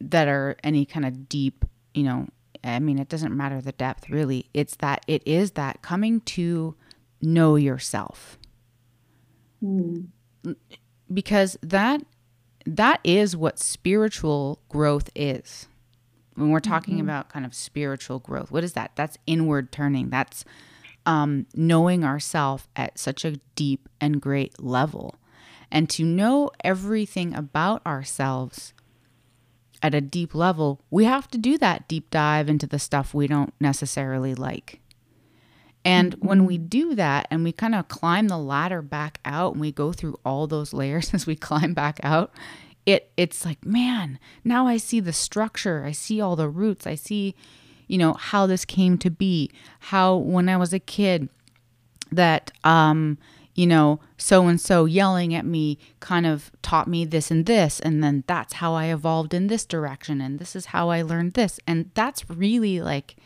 that 0.00 0.28
are 0.28 0.56
any 0.62 0.84
kind 0.84 1.06
of 1.06 1.28
deep, 1.28 1.64
you 1.94 2.04
know, 2.04 2.28
I 2.62 2.78
mean, 2.78 2.98
it 2.98 3.08
doesn't 3.08 3.36
matter 3.36 3.60
the 3.60 3.72
depth 3.72 4.10
really. 4.10 4.46
It's 4.54 4.76
that 4.76 5.04
it 5.06 5.22
is 5.26 5.52
that 5.52 5.82
coming 5.82 6.20
to 6.22 6.76
know 7.20 7.56
yourself. 7.56 8.38
Mm. 9.62 10.08
Because 11.12 11.56
that 11.62 12.02
that 12.66 13.00
is 13.04 13.36
what 13.36 13.58
spiritual 13.58 14.60
growth 14.68 15.10
is. 15.14 15.68
When 16.36 16.50
we're 16.50 16.60
talking 16.60 16.94
mm-hmm. 16.94 17.08
about 17.08 17.28
kind 17.28 17.44
of 17.44 17.54
spiritual 17.54 18.18
growth, 18.20 18.50
what 18.50 18.64
is 18.64 18.74
that? 18.74 18.92
That's 18.94 19.18
inward 19.26 19.72
turning. 19.72 20.10
That's 20.10 20.44
um, 21.04 21.46
knowing 21.54 22.04
ourself 22.04 22.68
at 22.76 22.98
such 22.98 23.24
a 23.24 23.38
deep 23.54 23.88
and 24.00 24.20
great 24.20 24.62
level 24.62 25.16
and 25.70 25.90
to 25.90 26.04
know 26.04 26.50
everything 26.62 27.34
about 27.34 27.84
ourselves 27.86 28.72
at 29.82 29.94
a 29.94 30.00
deep 30.00 30.34
level, 30.34 30.80
we 30.90 31.04
have 31.04 31.28
to 31.28 31.38
do 31.38 31.58
that 31.58 31.86
deep 31.88 32.10
dive 32.10 32.48
into 32.48 32.66
the 32.66 32.78
stuff 32.78 33.12
we 33.12 33.26
don't 33.26 33.52
necessarily 33.60 34.34
like. 34.34 34.80
And 35.84 36.16
mm-hmm. 36.16 36.26
when 36.26 36.46
we 36.46 36.58
do 36.58 36.94
that 36.94 37.26
and 37.30 37.44
we 37.44 37.52
kind 37.52 37.74
of 37.74 37.88
climb 37.88 38.28
the 38.28 38.38
ladder 38.38 38.82
back 38.82 39.20
out 39.24 39.52
and 39.52 39.60
we 39.60 39.72
go 39.72 39.92
through 39.92 40.18
all 40.24 40.46
those 40.46 40.72
layers 40.72 41.12
as 41.14 41.26
we 41.26 41.36
climb 41.36 41.74
back 41.74 42.00
out, 42.02 42.32
it 42.86 43.10
it's 43.16 43.44
like, 43.44 43.64
man, 43.66 44.18
now 44.44 44.66
I 44.66 44.76
see 44.76 45.00
the 45.00 45.12
structure. 45.12 45.84
I 45.84 45.92
see 45.92 46.20
all 46.20 46.36
the 46.36 46.48
roots. 46.48 46.86
I 46.86 46.94
see, 46.94 47.34
you 47.88 47.98
know, 47.98 48.14
how 48.14 48.46
this 48.46 48.64
came 48.64 48.96
to 48.98 49.10
be. 49.10 49.50
How 49.80 50.16
when 50.16 50.48
I 50.48 50.56
was 50.56 50.72
a 50.72 50.78
kid 50.78 51.28
that 52.12 52.52
um 52.64 53.18
you 53.56 53.66
know, 53.66 54.00
so 54.18 54.46
and 54.48 54.60
so 54.60 54.84
yelling 54.84 55.34
at 55.34 55.46
me 55.46 55.78
kind 55.98 56.26
of 56.26 56.52
taught 56.60 56.86
me 56.86 57.06
this 57.06 57.30
and 57.30 57.46
this. 57.46 57.80
And 57.80 58.04
then 58.04 58.22
that's 58.26 58.54
how 58.54 58.74
I 58.74 58.92
evolved 58.92 59.32
in 59.32 59.46
this 59.46 59.64
direction. 59.64 60.20
And 60.20 60.38
this 60.38 60.54
is 60.54 60.66
how 60.66 60.90
I 60.90 61.00
learned 61.00 61.32
this. 61.32 61.58
And 61.66 61.90
that's 61.94 62.28
really 62.28 62.82
like 62.82 63.16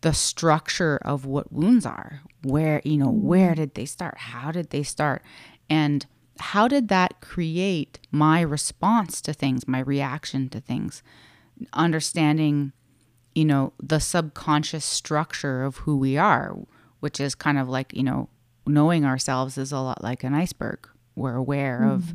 the 0.00 0.12
structure 0.12 0.98
of 1.02 1.26
what 1.26 1.52
wounds 1.52 1.86
are. 1.86 2.22
Where, 2.42 2.82
you 2.84 2.96
know, 2.96 3.10
where 3.10 3.54
did 3.54 3.74
they 3.74 3.84
start? 3.84 4.18
How 4.18 4.50
did 4.50 4.70
they 4.70 4.82
start? 4.82 5.22
And 5.68 6.06
how 6.38 6.68
did 6.68 6.88
that 6.88 7.20
create 7.20 7.98
my 8.10 8.40
response 8.40 9.20
to 9.22 9.32
things, 9.32 9.68
my 9.68 9.80
reaction 9.80 10.48
to 10.50 10.60
things? 10.60 11.02
Understanding, 11.72 12.72
you 13.34 13.44
know, 13.44 13.72
the 13.82 14.00
subconscious 14.00 14.84
structure 14.84 15.64
of 15.64 15.78
who 15.78 15.96
we 15.96 16.16
are, 16.16 16.56
which 17.00 17.20
is 17.20 17.34
kind 17.34 17.58
of 17.58 17.68
like, 17.68 17.94
you 17.94 18.02
know, 18.02 18.28
knowing 18.66 19.04
ourselves 19.04 19.58
is 19.58 19.72
a 19.72 19.80
lot 19.80 20.02
like 20.02 20.24
an 20.24 20.34
iceberg. 20.34 20.88
We're 21.14 21.34
aware 21.34 21.80
mm-hmm. 21.80 21.90
of, 21.90 22.14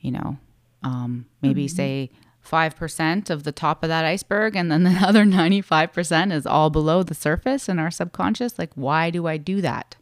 you 0.00 0.10
know, 0.10 0.38
um, 0.82 1.26
maybe 1.40 1.66
mm-hmm. 1.66 1.76
say 1.76 2.10
5% 2.46 3.30
of 3.30 3.44
the 3.44 3.52
top 3.52 3.82
of 3.82 3.88
that 3.88 4.04
iceberg, 4.04 4.56
and 4.56 4.70
then 4.70 4.84
the 4.84 4.90
other 5.02 5.24
95% 5.24 6.32
is 6.32 6.46
all 6.46 6.70
below 6.70 7.02
the 7.02 7.14
surface 7.14 7.68
in 7.68 7.78
our 7.78 7.90
subconscious. 7.90 8.58
Like, 8.58 8.72
why 8.74 9.10
do 9.10 9.26
I 9.26 9.36
do 9.36 9.60
that? 9.60 9.96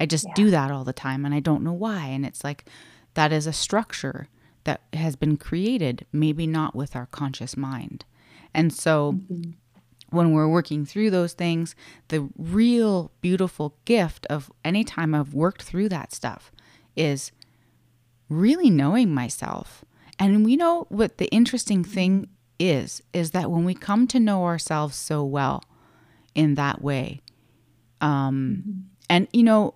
I 0.00 0.06
just 0.06 0.26
yeah. 0.28 0.34
do 0.34 0.50
that 0.50 0.70
all 0.70 0.84
the 0.84 0.92
time 0.92 1.24
and 1.24 1.34
I 1.34 1.40
don't 1.40 1.62
know 1.62 1.72
why. 1.72 2.06
And 2.06 2.24
it's 2.24 2.44
like, 2.44 2.64
that 3.14 3.32
is 3.32 3.46
a 3.46 3.52
structure 3.52 4.28
that 4.64 4.82
has 4.92 5.16
been 5.16 5.36
created, 5.36 6.06
maybe 6.12 6.46
not 6.46 6.74
with 6.74 6.94
our 6.94 7.06
conscious 7.06 7.56
mind. 7.56 8.04
And 8.54 8.72
so 8.72 9.12
mm-hmm. 9.12 9.52
when 10.10 10.32
we're 10.32 10.48
working 10.48 10.84
through 10.84 11.10
those 11.10 11.32
things, 11.32 11.74
the 12.08 12.28
real 12.36 13.10
beautiful 13.20 13.76
gift 13.84 14.26
of 14.26 14.52
any 14.64 14.84
time 14.84 15.14
I've 15.14 15.34
worked 15.34 15.62
through 15.62 15.88
that 15.90 16.12
stuff 16.12 16.52
is 16.96 17.32
really 18.28 18.70
knowing 18.70 19.12
myself. 19.12 19.84
And 20.18 20.44
we 20.44 20.56
know 20.56 20.86
what 20.88 21.18
the 21.18 21.28
interesting 21.28 21.84
thing 21.84 22.28
is 22.58 23.02
is 23.12 23.30
that 23.30 23.50
when 23.50 23.64
we 23.64 23.72
come 23.74 24.06
to 24.08 24.18
know 24.18 24.44
ourselves 24.44 24.96
so 24.96 25.24
well 25.24 25.62
in 26.34 26.56
that 26.56 26.82
way, 26.82 27.20
um, 28.00 28.64
mm-hmm. 28.66 28.80
and 29.08 29.28
you 29.32 29.42
know, 29.42 29.74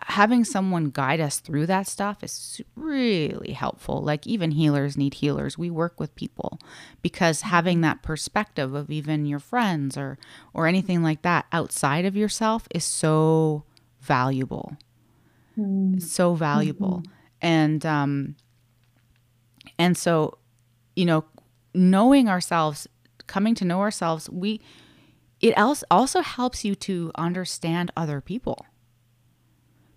having 0.00 0.44
someone 0.44 0.90
guide 0.90 1.20
us 1.20 1.38
through 1.38 1.66
that 1.66 1.86
stuff 1.86 2.22
is 2.22 2.60
really 2.74 3.52
helpful. 3.52 4.02
Like 4.02 4.26
even 4.26 4.50
healers 4.50 4.96
need 4.96 5.14
healers. 5.14 5.56
We 5.56 5.70
work 5.70 6.00
with 6.00 6.14
people 6.14 6.58
because 7.00 7.42
having 7.42 7.80
that 7.82 8.02
perspective 8.02 8.74
of 8.74 8.90
even 8.90 9.26
your 9.26 9.38
friends 9.38 9.96
or 9.96 10.18
or 10.52 10.66
anything 10.66 11.02
like 11.02 11.22
that 11.22 11.46
outside 11.52 12.04
of 12.04 12.16
yourself 12.16 12.66
is 12.74 12.84
so 12.84 13.64
valuable. 14.00 14.76
Mm. 15.56 16.02
So 16.02 16.34
valuable. 16.34 17.02
Mm-hmm. 17.04 17.12
And 17.42 17.86
um 17.86 18.36
and 19.78 19.96
so 19.96 20.38
you 20.96 21.06
know 21.06 21.24
knowing 21.72 22.28
ourselves, 22.28 22.88
coming 23.26 23.54
to 23.56 23.64
know 23.64 23.80
ourselves, 23.80 24.28
we 24.28 24.60
it 25.40 25.54
also 25.90 26.20
helps 26.20 26.64
you 26.64 26.74
to 26.74 27.12
understand 27.16 27.90
other 27.96 28.20
people 28.20 28.66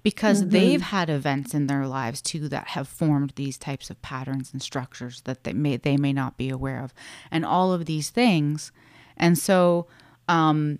because 0.07 0.39
mm-hmm. 0.39 0.51
they've 0.51 0.81
had 0.83 1.09
events 1.09 1.53
in 1.53 1.67
their 1.67 1.85
lives 1.85 2.21
too 2.21 2.47
that 2.47 2.69
have 2.69 2.87
formed 2.87 3.33
these 3.35 3.57
types 3.57 3.89
of 3.89 4.01
patterns 4.01 4.53
and 4.53 4.61
structures 4.61 5.19
that 5.25 5.43
they 5.43 5.51
may 5.51 5.75
they 5.75 5.97
may 5.97 6.13
not 6.13 6.37
be 6.37 6.49
aware 6.49 6.81
of 6.81 6.93
and 7.29 7.43
all 7.43 7.73
of 7.73 7.83
these 7.83 8.09
things 8.09 8.71
and 9.17 9.37
so 9.37 9.85
um 10.29 10.79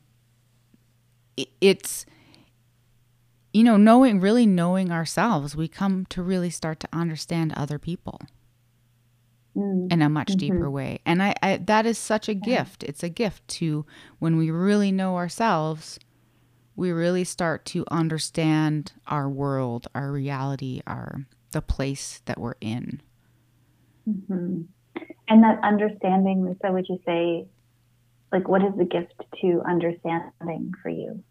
it, 1.35 1.49
it's 1.59 2.05
you 3.51 3.65
know 3.65 3.75
knowing 3.75 4.21
really 4.21 4.45
knowing 4.45 4.93
ourselves 4.93 5.57
we 5.57 5.67
come 5.67 6.05
to 6.05 6.23
really 6.23 6.49
start 6.49 6.79
to 6.79 6.87
understand 6.93 7.51
other 7.57 7.77
people 7.77 8.21
mm. 9.53 9.91
in 9.91 10.01
a 10.01 10.07
much 10.07 10.29
mm-hmm. 10.29 10.37
deeper 10.37 10.71
way 10.71 11.01
and 11.05 11.21
I, 11.21 11.35
I, 11.43 11.57
that 11.57 11.85
is 11.85 11.97
such 11.97 12.29
a 12.29 12.33
yeah. 12.33 12.45
gift 12.45 12.81
it's 12.83 13.03
a 13.03 13.09
gift 13.09 13.45
to 13.59 13.85
when 14.19 14.37
we 14.37 14.51
really 14.51 14.93
know 14.93 15.17
ourselves 15.17 15.99
we 16.77 16.91
really 16.91 17.25
start 17.25 17.65
to 17.65 17.83
understand 17.91 18.93
our 19.07 19.27
world, 19.27 19.87
our 19.93 20.11
reality, 20.11 20.81
our 20.87 21.25
the 21.51 21.61
place 21.61 22.21
that 22.25 22.39
we're 22.39 22.55
in. 22.61 23.01
Mm-hmm. 24.07 24.61
And 25.27 25.43
that 25.43 25.59
understanding, 25.63 26.45
Lisa, 26.45 26.71
would 26.71 26.85
you 26.87 26.99
say, 27.05 27.47
like, 28.31 28.47
what 28.47 28.61
is 28.61 28.73
the 28.77 28.85
gift 28.85 29.13
to 29.41 29.61
understanding 29.67 30.73
for 30.81 30.89
you? 30.89 31.23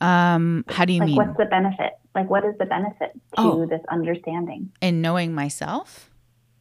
Um, 0.00 0.64
how 0.68 0.84
do 0.84 0.92
you 0.92 1.00
like, 1.00 1.08
mean? 1.08 1.16
What's 1.16 1.36
the 1.36 1.46
benefit? 1.46 1.92
Like, 2.14 2.30
what 2.30 2.44
is 2.44 2.54
the 2.58 2.66
benefit 2.66 3.12
to 3.14 3.38
oh, 3.38 3.66
this 3.66 3.80
understanding? 3.90 4.70
In 4.80 5.00
knowing 5.00 5.34
myself? 5.34 6.10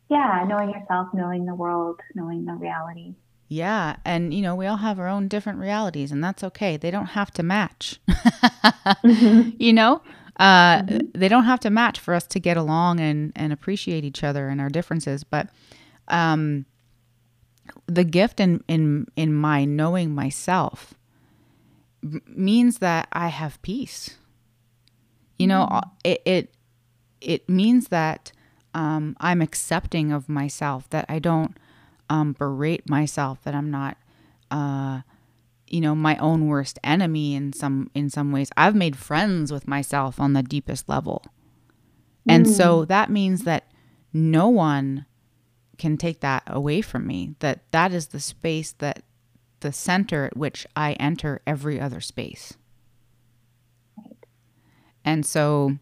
Yeah, 0.09 0.43
knowing 0.47 0.69
yourself, 0.69 1.09
knowing 1.13 1.45
the 1.45 1.55
world, 1.55 1.99
knowing 2.15 2.45
the 2.45 2.53
reality. 2.53 3.15
Yeah. 3.53 3.97
And, 4.03 4.33
you 4.33 4.41
know, 4.41 4.55
we 4.55 4.65
all 4.65 4.77
have 4.77 4.99
our 4.99 5.07
own 5.07 5.27
different 5.27 5.59
realities, 5.59 6.11
and 6.11 6.23
that's 6.23 6.43
okay. 6.43 6.75
They 6.75 6.89
don't 6.89 7.07
have 7.07 7.29
to 7.31 7.43
match. 7.43 7.99
mm-hmm. 8.09 9.51
You 9.59 9.73
know, 9.73 10.01
uh, 10.37 10.81
mm-hmm. 10.81 11.07
they 11.13 11.27
don't 11.27 11.43
have 11.43 11.59
to 11.59 11.69
match 11.69 11.99
for 11.99 12.15
us 12.15 12.25
to 12.27 12.39
get 12.39 12.57
along 12.57 12.99
and, 12.99 13.31
and 13.35 13.53
appreciate 13.53 14.03
each 14.03 14.23
other 14.23 14.49
and 14.49 14.59
our 14.59 14.69
differences. 14.69 15.23
But 15.23 15.49
um, 16.07 16.65
the 17.85 18.03
gift 18.03 18.39
in, 18.39 18.63
in, 18.67 19.05
in 19.15 19.33
my 19.33 19.65
knowing 19.65 20.15
myself 20.15 20.95
means 22.01 22.79
that 22.79 23.07
I 23.13 23.27
have 23.27 23.61
peace. 23.61 24.17
You 25.37 25.45
know, 25.45 25.67
mm-hmm. 25.71 25.89
it, 26.03 26.21
it, 26.25 26.53
it 27.21 27.47
means 27.47 27.89
that 27.89 28.31
um, 28.73 29.15
I'm 29.19 29.43
accepting 29.43 30.11
of 30.11 30.27
myself, 30.27 30.89
that 30.89 31.05
I 31.07 31.19
don't 31.19 31.55
um, 32.09 32.33
berate 32.33 32.89
myself 32.89 33.41
that 33.43 33.55
I'm 33.55 33.71
not, 33.71 33.97
uh, 34.51 35.01
you 35.67 35.81
know, 35.81 35.95
my 35.95 36.17
own 36.17 36.47
worst 36.47 36.79
enemy 36.83 37.35
in 37.35 37.53
some 37.53 37.89
in 37.93 38.09
some 38.09 38.31
ways. 38.31 38.49
I've 38.57 38.75
made 38.75 38.95
friends 38.95 39.51
with 39.51 39.67
myself 39.67 40.19
on 40.19 40.33
the 40.33 40.43
deepest 40.43 40.87
level, 40.87 41.23
and 42.27 42.45
mm. 42.45 42.53
so 42.53 42.85
that 42.85 43.09
means 43.09 43.43
that 43.43 43.71
no 44.11 44.47
one 44.47 45.05
can 45.77 45.97
take 45.97 46.19
that 46.21 46.43
away 46.47 46.81
from 46.81 47.07
me. 47.07 47.35
That 47.39 47.71
that 47.71 47.91
is 47.93 48.07
the 48.07 48.19
space 48.19 48.73
that 48.73 49.03
the 49.61 49.71
center 49.71 50.25
at 50.25 50.37
which 50.37 50.67
I 50.75 50.93
enter 50.93 51.41
every 51.47 51.79
other 51.79 52.01
space. 52.01 52.53
And 55.05 55.25
so 55.25 55.77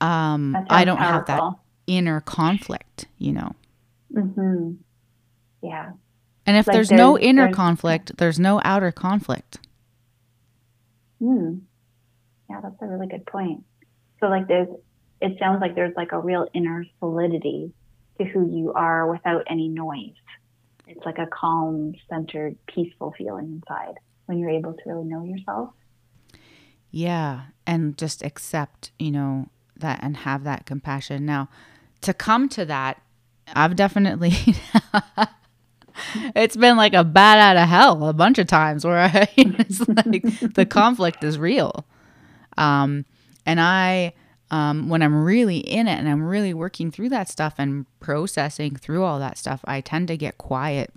um, 0.00 0.56
I 0.70 0.84
don't 0.84 0.98
have 0.98 1.26
that 1.26 1.42
inner 1.86 2.20
conflict, 2.20 3.06
you 3.16 3.32
know. 3.32 3.54
Mm-hmm. 4.14 4.72
Yeah. 5.62 5.92
And 6.46 6.56
if 6.56 6.66
like 6.66 6.74
there's, 6.74 6.88
there's, 6.88 6.98
no 6.98 7.18
inner 7.18 7.44
there's, 7.44 7.56
conflict, 7.56 8.16
there's 8.16 8.38
no 8.38 8.60
outer 8.64 8.90
conflict. 8.90 9.58
Hmm. 11.18 11.58
Yeah, 12.48 12.60
that's 12.62 12.80
a 12.80 12.86
really 12.86 13.06
good 13.06 13.26
point. 13.26 13.64
So, 14.20 14.28
like, 14.28 14.48
there's, 14.48 14.68
it 15.20 15.38
sounds 15.38 15.60
like 15.60 15.74
there's 15.74 15.94
like 15.96 16.12
a 16.12 16.18
real 16.18 16.48
inner 16.54 16.86
solidity 17.00 17.72
to 18.18 18.24
who 18.24 18.50
you 18.50 18.72
are 18.72 19.10
without 19.10 19.44
any 19.50 19.68
noise. 19.68 20.14
It's 20.86 21.04
like 21.04 21.18
a 21.18 21.26
calm, 21.26 21.94
centered, 22.08 22.56
peaceful 22.66 23.14
feeling 23.18 23.60
inside 23.60 23.94
when 24.26 24.38
you're 24.38 24.50
able 24.50 24.72
to 24.72 24.82
really 24.86 25.04
know 25.04 25.24
yourself. 25.24 25.70
Yeah. 26.90 27.42
And 27.66 27.98
just 27.98 28.24
accept, 28.24 28.92
you 28.98 29.10
know, 29.10 29.48
that 29.76 30.00
and 30.02 30.16
have 30.18 30.44
that 30.44 30.64
compassion. 30.64 31.26
Now, 31.26 31.48
to 32.00 32.14
come 32.14 32.48
to 32.50 32.64
that, 32.64 33.02
I've 33.54 33.76
definitely 33.76 34.32
it's 36.34 36.56
been 36.56 36.76
like 36.76 36.94
a 36.94 37.04
bat 37.04 37.38
out 37.38 37.62
of 37.62 37.68
hell 37.68 38.08
a 38.08 38.12
bunch 38.12 38.38
of 38.38 38.46
times 38.46 38.84
where 38.84 38.98
I 38.98 39.28
it's 39.36 39.86
like 39.88 40.54
the 40.54 40.66
conflict 40.66 41.24
is 41.24 41.38
real. 41.38 41.86
Um, 42.56 43.04
and 43.46 43.60
I 43.60 44.12
um, 44.50 44.88
when 44.88 45.02
I'm 45.02 45.24
really 45.24 45.58
in 45.58 45.86
it 45.88 45.98
and 45.98 46.08
I'm 46.08 46.22
really 46.22 46.54
working 46.54 46.90
through 46.90 47.10
that 47.10 47.28
stuff 47.28 47.54
and 47.58 47.86
processing 48.00 48.76
through 48.76 49.04
all 49.04 49.18
that 49.18 49.36
stuff, 49.36 49.60
I 49.64 49.80
tend 49.80 50.08
to 50.08 50.16
get 50.16 50.38
quiet 50.38 50.92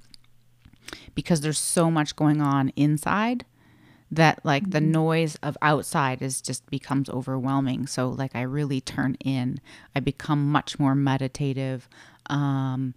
because 1.16 1.42
there's 1.42 1.60
so 1.60 1.92
much 1.92 2.16
going 2.16 2.42
on 2.42 2.70
inside 2.76 3.46
that 4.12 4.44
like 4.44 4.72
the 4.72 4.80
mm-hmm. 4.80 4.92
noise 4.92 5.36
of 5.42 5.58
outside 5.62 6.22
is 6.22 6.42
just 6.42 6.70
becomes 6.70 7.10
overwhelming 7.10 7.88
so 7.88 8.10
like 8.10 8.36
i 8.36 8.42
really 8.42 8.82
turn 8.82 9.16
in 9.24 9.60
i 9.96 10.02
become 10.02 10.52
much 10.52 10.78
more 10.78 10.94
meditative 10.94 11.88
um, 12.28 12.94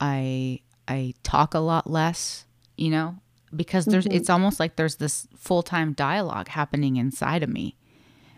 I 0.00 0.60
I 0.86 1.14
talk 1.22 1.54
a 1.54 1.58
lot 1.58 1.88
less, 1.88 2.46
you 2.76 2.90
know, 2.90 3.16
because 3.54 3.84
there's 3.86 4.06
mm-hmm. 4.06 4.16
it's 4.16 4.30
almost 4.30 4.60
like 4.60 4.76
there's 4.76 4.96
this 4.96 5.26
full 5.36 5.62
time 5.62 5.92
dialogue 5.92 6.48
happening 6.48 6.96
inside 6.96 7.42
of 7.42 7.50
me, 7.50 7.76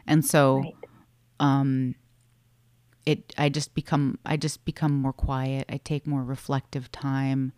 and 0.06 0.24
so, 0.24 0.58
right. 0.58 0.74
um, 1.38 1.94
it 3.06 3.32
I 3.36 3.48
just 3.48 3.74
become 3.74 4.18
I 4.24 4.36
just 4.36 4.64
become 4.64 4.92
more 4.92 5.12
quiet. 5.12 5.66
I 5.68 5.78
take 5.78 6.06
more 6.06 6.22
reflective 6.22 6.90
time. 6.92 7.52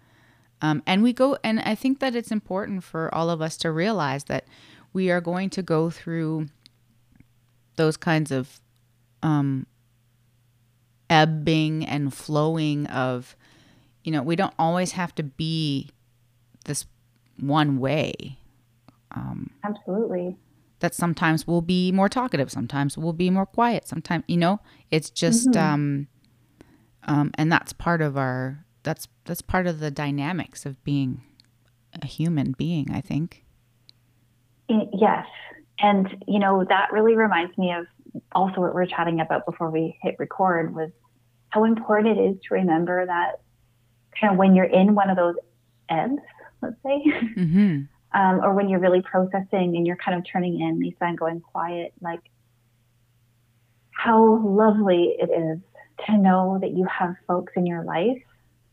Um, 0.61 0.81
and 0.87 1.03
we 1.03 1.12
go, 1.12 1.37
and 1.42 1.59
I 1.59 1.75
think 1.75 1.99
that 1.99 2.14
it's 2.14 2.31
important 2.31 2.85
for 2.85 3.12
all 3.12 3.31
of 3.31 3.42
us 3.42 3.57
to 3.59 3.73
realize 3.73 4.25
that 4.25 4.47
we 4.92 5.11
are 5.11 5.21
going 5.21 5.51
to 5.51 5.62
go 5.62 5.90
through 5.90 6.47
those 7.75 7.97
kinds 7.97 8.31
of 8.31 8.61
um, 9.25 9.66
ebbing 11.12 11.85
and 11.85 12.12
flowing 12.12 12.87
of, 12.87 13.37
you 14.03 14.11
know, 14.11 14.22
we 14.22 14.35
don't 14.35 14.55
always 14.59 14.92
have 14.92 15.14
to 15.16 15.22
be 15.22 15.90
this 16.64 16.87
one 17.38 17.79
way. 17.79 18.38
Um, 19.11 19.51
Absolutely. 19.62 20.37
That 20.81 20.94
sometimes 20.94 21.46
we'll 21.46 21.61
be 21.61 21.92
more 21.92 22.09
talkative, 22.09 22.51
sometimes 22.51 22.96
we'll 22.96 23.12
be 23.12 23.29
more 23.29 23.44
quiet, 23.44 23.87
sometimes, 23.87 24.25
you 24.27 24.38
know, 24.38 24.61
it's 24.90 25.11
just, 25.11 25.51
mm-hmm. 25.51 25.75
um, 25.75 26.09
um, 27.05 27.31
and 27.35 27.53
that's 27.53 27.75
part 27.75 28.01
of 28.01 28.16
our, 28.16 28.64
that's, 28.83 29.07
that's 29.27 29.42
part 29.42 29.66
of 29.66 29.81
the 29.81 29.90
dynamics 29.90 30.64
of 30.64 30.83
being 30.83 31.20
a 32.01 32.07
human 32.07 32.53
being, 32.53 32.90
I 32.90 33.03
think. 33.03 33.44
Yes. 34.68 35.27
And, 35.79 36.09
you 36.27 36.38
know, 36.38 36.64
that 36.68 36.90
really 36.90 37.16
reminds 37.16 37.57
me 37.59 37.72
of 37.72 37.87
also 38.33 38.62
what 38.62 38.75
we 38.75 38.83
are 38.83 38.87
chatting 38.87 39.20
about 39.20 39.44
before 39.44 39.70
we 39.70 39.98
hit 40.03 40.16
record 40.18 40.75
was 40.75 40.90
how 41.53 41.65
important 41.65 42.19
it 42.19 42.21
is 42.23 42.37
to 42.49 42.55
remember 42.55 43.05
that 43.05 43.41
kind 44.19 44.33
of 44.33 44.38
when 44.38 44.55
you're 44.55 44.65
in 44.65 44.95
one 44.95 45.11
of 45.11 45.17
those 45.17 45.35
ebbs, 45.91 46.23
let's 46.62 46.77
say, 46.83 47.03
mm-hmm. 47.37 47.83
um, 48.19 48.41
or 48.43 48.55
when 48.55 48.71
you're 48.71 48.81
really 48.81 49.03
processing 49.03 49.77
and 49.77 49.87
you're 49.87 49.97
kind 49.97 50.17
of 50.17 50.25
turning 50.31 50.61
in, 50.61 50.81
Lisa, 50.81 50.97
and 51.03 51.19
going 51.19 51.41
quiet, 51.41 51.93
like 52.01 52.21
how 53.91 54.43
lovely 54.43 55.15
it 55.19 55.29
is 55.31 55.59
to 56.07 56.17
know 56.17 56.59
that 56.61 56.71
you 56.71 56.87
have 56.87 57.15
folks 57.29 57.53
in 57.55 57.67
your 57.67 57.85
life 57.85 58.23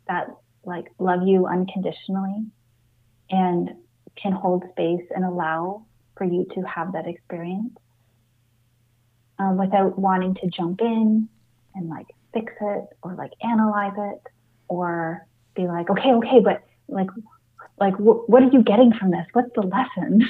that 0.08 0.28
like 0.64 0.86
love 1.00 1.28
you 1.28 1.48
unconditionally 1.48 2.46
and 3.30 3.72
can 4.16 4.32
hold 4.32 4.64
space 4.72 5.06
and 5.14 5.26
allow 5.26 5.86
for 6.18 6.24
you 6.24 6.48
to 6.56 6.62
have 6.62 6.94
that 6.94 7.08
experience 7.08 7.78
um, 9.38 9.58
without 9.58 10.00
wanting 10.00 10.34
to 10.36 10.48
jump 10.48 10.80
in 10.80 11.28
and 11.76 11.90
like 11.90 12.08
fix 12.34 12.54
it 12.62 12.86
or 13.02 13.16
like 13.16 13.32
analyze 13.42 13.94
it 13.98 14.22
or 14.68 15.26
be 15.56 15.68
like, 15.68 15.90
okay, 15.90 16.14
okay, 16.14 16.40
but 16.40 16.64
like, 16.88 17.10
like 17.80 17.94
what 17.98 18.44
are 18.44 18.50
you 18.50 18.62
getting 18.62 18.94
from 18.94 19.12
this? 19.12 19.26
What's 19.34 19.52
the 19.56 19.62
lesson? 19.62 20.28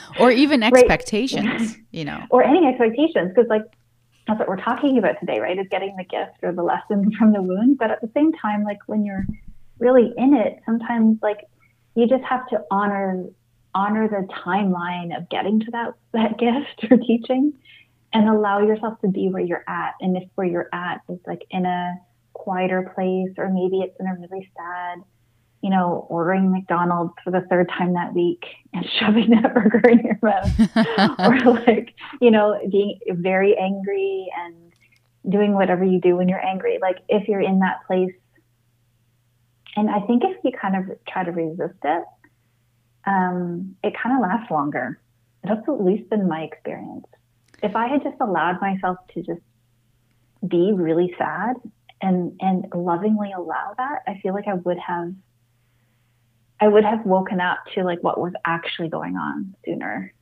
or 0.20 0.30
even 0.30 0.62
expectations, 0.62 1.46
right? 1.46 1.76
you 1.92 2.04
know, 2.04 2.24
or 2.30 2.42
any 2.42 2.66
expectations, 2.66 3.32
because 3.34 3.48
like 3.48 3.62
that's 4.26 4.38
what 4.38 4.48
we're 4.48 4.56
talking 4.56 4.98
about 4.98 5.20
today, 5.20 5.38
right? 5.38 5.58
Is 5.58 5.66
getting 5.70 5.94
the 5.96 6.04
gift 6.04 6.42
or 6.42 6.52
the 6.52 6.62
lesson 6.62 7.12
from 7.18 7.32
the 7.32 7.42
wound. 7.42 7.78
But 7.78 7.90
at 7.90 8.00
the 8.00 8.10
same 8.14 8.32
time, 8.32 8.64
like 8.64 8.78
when 8.86 9.04
you're 9.04 9.26
really 9.78 10.12
in 10.16 10.34
it, 10.34 10.60
sometimes 10.66 11.18
like 11.22 11.46
you 11.94 12.06
just 12.06 12.24
have 12.24 12.46
to 12.48 12.62
honor 12.70 13.24
honor 13.74 14.08
the 14.08 14.26
timeline 14.32 15.16
of 15.16 15.28
getting 15.28 15.60
to 15.60 15.70
that 15.70 15.94
that 16.12 16.38
gift 16.38 16.90
or 16.90 16.96
teaching 16.96 17.52
and 18.12 18.28
allow 18.28 18.60
yourself 18.60 19.00
to 19.00 19.08
be 19.08 19.28
where 19.28 19.42
you're 19.42 19.64
at. 19.68 19.94
And 20.00 20.16
if 20.16 20.24
where 20.34 20.46
you're 20.46 20.68
at 20.72 21.00
is 21.08 21.18
like 21.26 21.42
in 21.50 21.66
a 21.66 21.94
quieter 22.32 22.92
place, 22.94 23.34
or 23.38 23.50
maybe 23.50 23.80
it's 23.80 23.98
in 23.98 24.06
a 24.06 24.14
really 24.14 24.50
sad, 24.56 25.02
you 25.62 25.70
know, 25.70 26.06
ordering 26.08 26.52
McDonald's 26.52 27.14
for 27.24 27.30
the 27.30 27.42
third 27.50 27.68
time 27.68 27.94
that 27.94 28.14
week 28.14 28.44
and 28.72 28.86
shoving 29.00 29.30
that 29.30 29.54
burger 29.54 29.88
in 29.88 30.00
your 30.00 30.18
mouth, 30.22 31.18
or 31.46 31.52
like, 31.66 31.94
you 32.20 32.30
know, 32.30 32.58
being 32.70 32.98
very 33.08 33.56
angry 33.56 34.28
and 34.38 34.54
doing 35.28 35.54
whatever 35.54 35.84
you 35.84 36.00
do 36.00 36.16
when 36.16 36.28
you're 36.28 36.44
angry. 36.44 36.78
Like, 36.80 36.98
if 37.08 37.26
you're 37.28 37.40
in 37.40 37.60
that 37.60 37.86
place, 37.86 38.14
and 39.74 39.90
I 39.90 40.00
think 40.00 40.22
if 40.24 40.36
you 40.42 40.52
kind 40.52 40.76
of 40.76 40.98
try 41.06 41.24
to 41.24 41.32
resist 41.32 41.78
it, 41.84 42.04
um, 43.06 43.76
it 43.82 43.92
kind 44.00 44.16
of 44.16 44.22
lasts 44.22 44.50
longer. 44.50 44.98
That's 45.44 45.68
at 45.68 45.84
least 45.84 46.08
been 46.08 46.28
my 46.28 46.40
experience 46.42 47.06
if 47.62 47.74
I 47.74 47.88
had 47.88 48.02
just 48.02 48.16
allowed 48.20 48.60
myself 48.60 48.98
to 49.14 49.22
just 49.22 49.40
be 50.46 50.72
really 50.72 51.14
sad 51.18 51.56
and 52.00 52.36
and 52.40 52.66
lovingly 52.74 53.32
allow 53.32 53.74
that, 53.76 54.02
I 54.06 54.20
feel 54.22 54.34
like 54.34 54.46
I 54.46 54.54
would 54.54 54.78
have 54.78 55.12
I 56.60 56.68
would 56.68 56.84
have 56.84 57.04
woken 57.04 57.40
up 57.40 57.58
to 57.74 57.84
like 57.84 58.02
what 58.02 58.18
was 58.18 58.32
actually 58.44 58.88
going 58.88 59.16
on 59.16 59.54
sooner. 59.64 60.12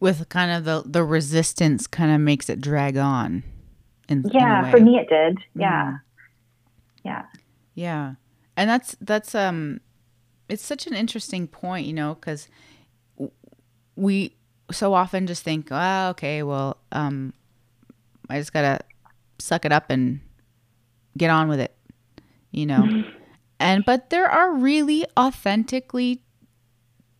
With 0.00 0.28
kind 0.28 0.50
of 0.50 0.64
the 0.64 0.82
the 0.90 1.04
resistance 1.04 1.86
kind 1.86 2.12
of 2.12 2.20
makes 2.20 2.48
it 2.48 2.60
drag 2.60 2.96
on. 2.96 3.42
In, 4.08 4.24
yeah, 4.32 4.64
in 4.64 4.70
for 4.70 4.80
me 4.80 4.98
it 4.98 5.08
did. 5.08 5.38
Yeah. 5.54 5.92
Mm. 5.92 6.00
Yeah. 7.04 7.24
Yeah. 7.74 8.14
And 8.56 8.70
that's 8.70 8.96
that's 9.00 9.34
um 9.34 9.80
it's 10.48 10.64
such 10.64 10.86
an 10.86 10.94
interesting 10.94 11.46
point, 11.46 11.86
you 11.86 11.92
know, 11.92 12.14
cuz 12.14 12.48
we 13.96 14.37
so 14.70 14.94
often 14.94 15.26
just 15.26 15.42
think, 15.42 15.68
oh, 15.70 16.10
okay, 16.10 16.42
well, 16.42 16.78
um, 16.92 17.32
I 18.28 18.38
just 18.38 18.52
gotta 18.52 18.80
suck 19.38 19.64
it 19.64 19.72
up 19.72 19.90
and 19.90 20.20
get 21.16 21.30
on 21.30 21.48
with 21.48 21.60
it, 21.60 21.74
you 22.50 22.66
know. 22.66 22.82
Mm-hmm. 22.82 23.10
And 23.60 23.84
but 23.84 24.10
there 24.10 24.28
are 24.28 24.52
really 24.52 25.04
authentically 25.18 26.22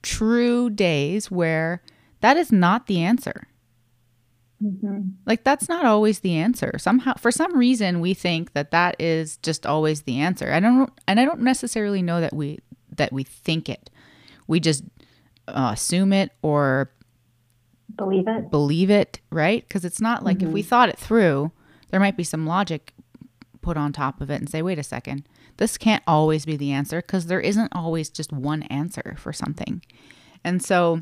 true 0.02 0.70
days 0.70 1.30
where 1.30 1.82
that 2.20 2.36
is 2.36 2.52
not 2.52 2.86
the 2.86 3.00
answer. 3.00 3.48
Mm-hmm. 4.62 5.00
Like 5.26 5.44
that's 5.44 5.68
not 5.68 5.84
always 5.84 6.20
the 6.20 6.34
answer. 6.34 6.72
Somehow, 6.78 7.14
for 7.14 7.30
some 7.30 7.56
reason, 7.56 8.00
we 8.00 8.14
think 8.14 8.52
that 8.54 8.70
that 8.72 8.96
is 9.00 9.36
just 9.38 9.66
always 9.66 10.02
the 10.02 10.18
answer. 10.18 10.52
I 10.52 10.60
don't, 10.60 10.90
and 11.06 11.20
I 11.20 11.24
don't 11.24 11.40
necessarily 11.40 12.02
know 12.02 12.20
that 12.20 12.34
we 12.34 12.58
that 12.96 13.12
we 13.12 13.22
think 13.22 13.68
it. 13.68 13.90
We 14.48 14.58
just 14.60 14.82
uh, 15.46 15.70
assume 15.72 16.12
it 16.12 16.32
or 16.42 16.90
believe 17.98 18.26
it 18.26 18.50
believe 18.50 18.88
it 18.88 19.20
right 19.30 19.68
because 19.68 19.84
it's 19.84 20.00
not 20.00 20.24
like 20.24 20.38
mm-hmm. 20.38 20.46
if 20.46 20.52
we 20.54 20.62
mm-hmm. 20.62 20.68
thought 20.68 20.88
it 20.88 20.98
through 20.98 21.52
there 21.90 22.00
might 22.00 22.16
be 22.16 22.24
some 22.24 22.46
logic 22.46 22.94
put 23.60 23.76
on 23.76 23.92
top 23.92 24.20
of 24.22 24.30
it 24.30 24.36
and 24.36 24.48
say 24.48 24.62
wait 24.62 24.78
a 24.78 24.82
second 24.82 25.28
this 25.58 25.76
can't 25.76 26.02
always 26.06 26.46
be 26.46 26.56
the 26.56 26.72
answer 26.72 27.02
because 27.02 27.26
there 27.26 27.40
isn't 27.40 27.70
always 27.74 28.08
just 28.08 28.32
one 28.32 28.62
answer 28.64 29.16
for 29.18 29.32
something 29.32 29.82
and 30.42 30.62
so 30.62 30.98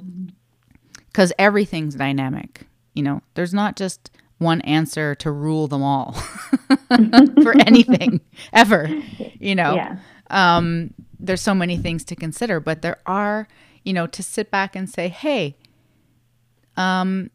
because 1.07 1.33
everything's 1.39 1.95
dynamic 1.95 2.67
you 2.95 3.03
know 3.03 3.23
there's 3.35 3.55
not 3.55 3.77
just 3.77 4.11
one 4.39 4.61
answer 4.63 5.15
to 5.15 5.31
rule 5.31 5.69
them 5.69 5.83
all 5.83 6.13
for 7.43 7.57
anything 7.67 8.21
ever 8.53 8.89
you 9.39 9.55
know 9.55 9.75
yeah. 9.75 9.97
um, 10.31 10.93
there's 11.19 11.41
so 11.41 11.55
many 11.55 11.77
things 11.77 12.05
to 12.05 12.17
consider 12.17 12.59
but 12.59 12.83
there 12.83 12.99
are 13.07 13.47
you 13.85 13.93
know 13.93 14.07
to 14.07 14.23
sit 14.23 14.51
back 14.51 14.75
and 14.75 14.91
say 14.91 15.09
hey 15.09 15.57
um, 16.77 17.31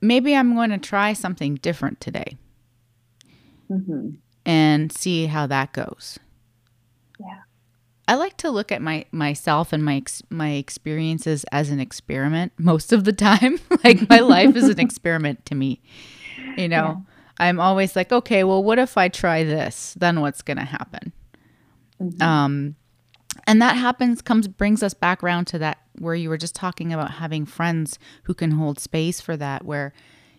maybe 0.00 0.34
I'm 0.34 0.54
going 0.54 0.70
to 0.70 0.78
try 0.78 1.12
something 1.12 1.56
different 1.56 2.00
today 2.00 2.36
mm-hmm. 3.70 4.10
and 4.44 4.92
see 4.92 5.26
how 5.26 5.46
that 5.46 5.72
goes. 5.72 6.18
Yeah. 7.18 7.40
I 8.08 8.16
like 8.16 8.36
to 8.38 8.50
look 8.50 8.72
at 8.72 8.82
my 8.82 9.06
myself 9.12 9.72
and 9.72 9.84
my 9.84 9.96
ex- 9.96 10.22
my 10.28 10.50
experiences 10.50 11.44
as 11.52 11.70
an 11.70 11.80
experiment 11.80 12.52
most 12.58 12.92
of 12.92 13.04
the 13.04 13.12
time. 13.12 13.58
like 13.84 14.08
my 14.10 14.18
life 14.18 14.56
is 14.56 14.68
an 14.68 14.80
experiment 14.80 15.46
to 15.46 15.54
me. 15.54 15.80
You 16.56 16.68
know, 16.68 16.76
yeah. 16.76 16.96
I'm 17.38 17.60
always 17.60 17.96
like, 17.96 18.12
okay, 18.12 18.44
well, 18.44 18.62
what 18.62 18.78
if 18.78 18.98
I 18.98 19.08
try 19.08 19.44
this? 19.44 19.94
Then 19.98 20.20
what's 20.20 20.42
going 20.42 20.58
to 20.58 20.64
happen? 20.64 21.12
Mm-hmm. 22.00 22.22
Um, 22.22 22.76
and 23.46 23.60
that 23.60 23.76
happens 23.76 24.22
comes 24.22 24.48
brings 24.48 24.82
us 24.82 24.94
back 24.94 25.22
around 25.22 25.46
to 25.46 25.58
that 25.58 25.78
where 25.98 26.14
you 26.14 26.28
were 26.28 26.38
just 26.38 26.54
talking 26.54 26.92
about 26.92 27.12
having 27.12 27.46
friends 27.46 27.98
who 28.24 28.34
can 28.34 28.52
hold 28.52 28.78
space 28.78 29.20
for 29.20 29.36
that 29.36 29.64
where 29.64 29.92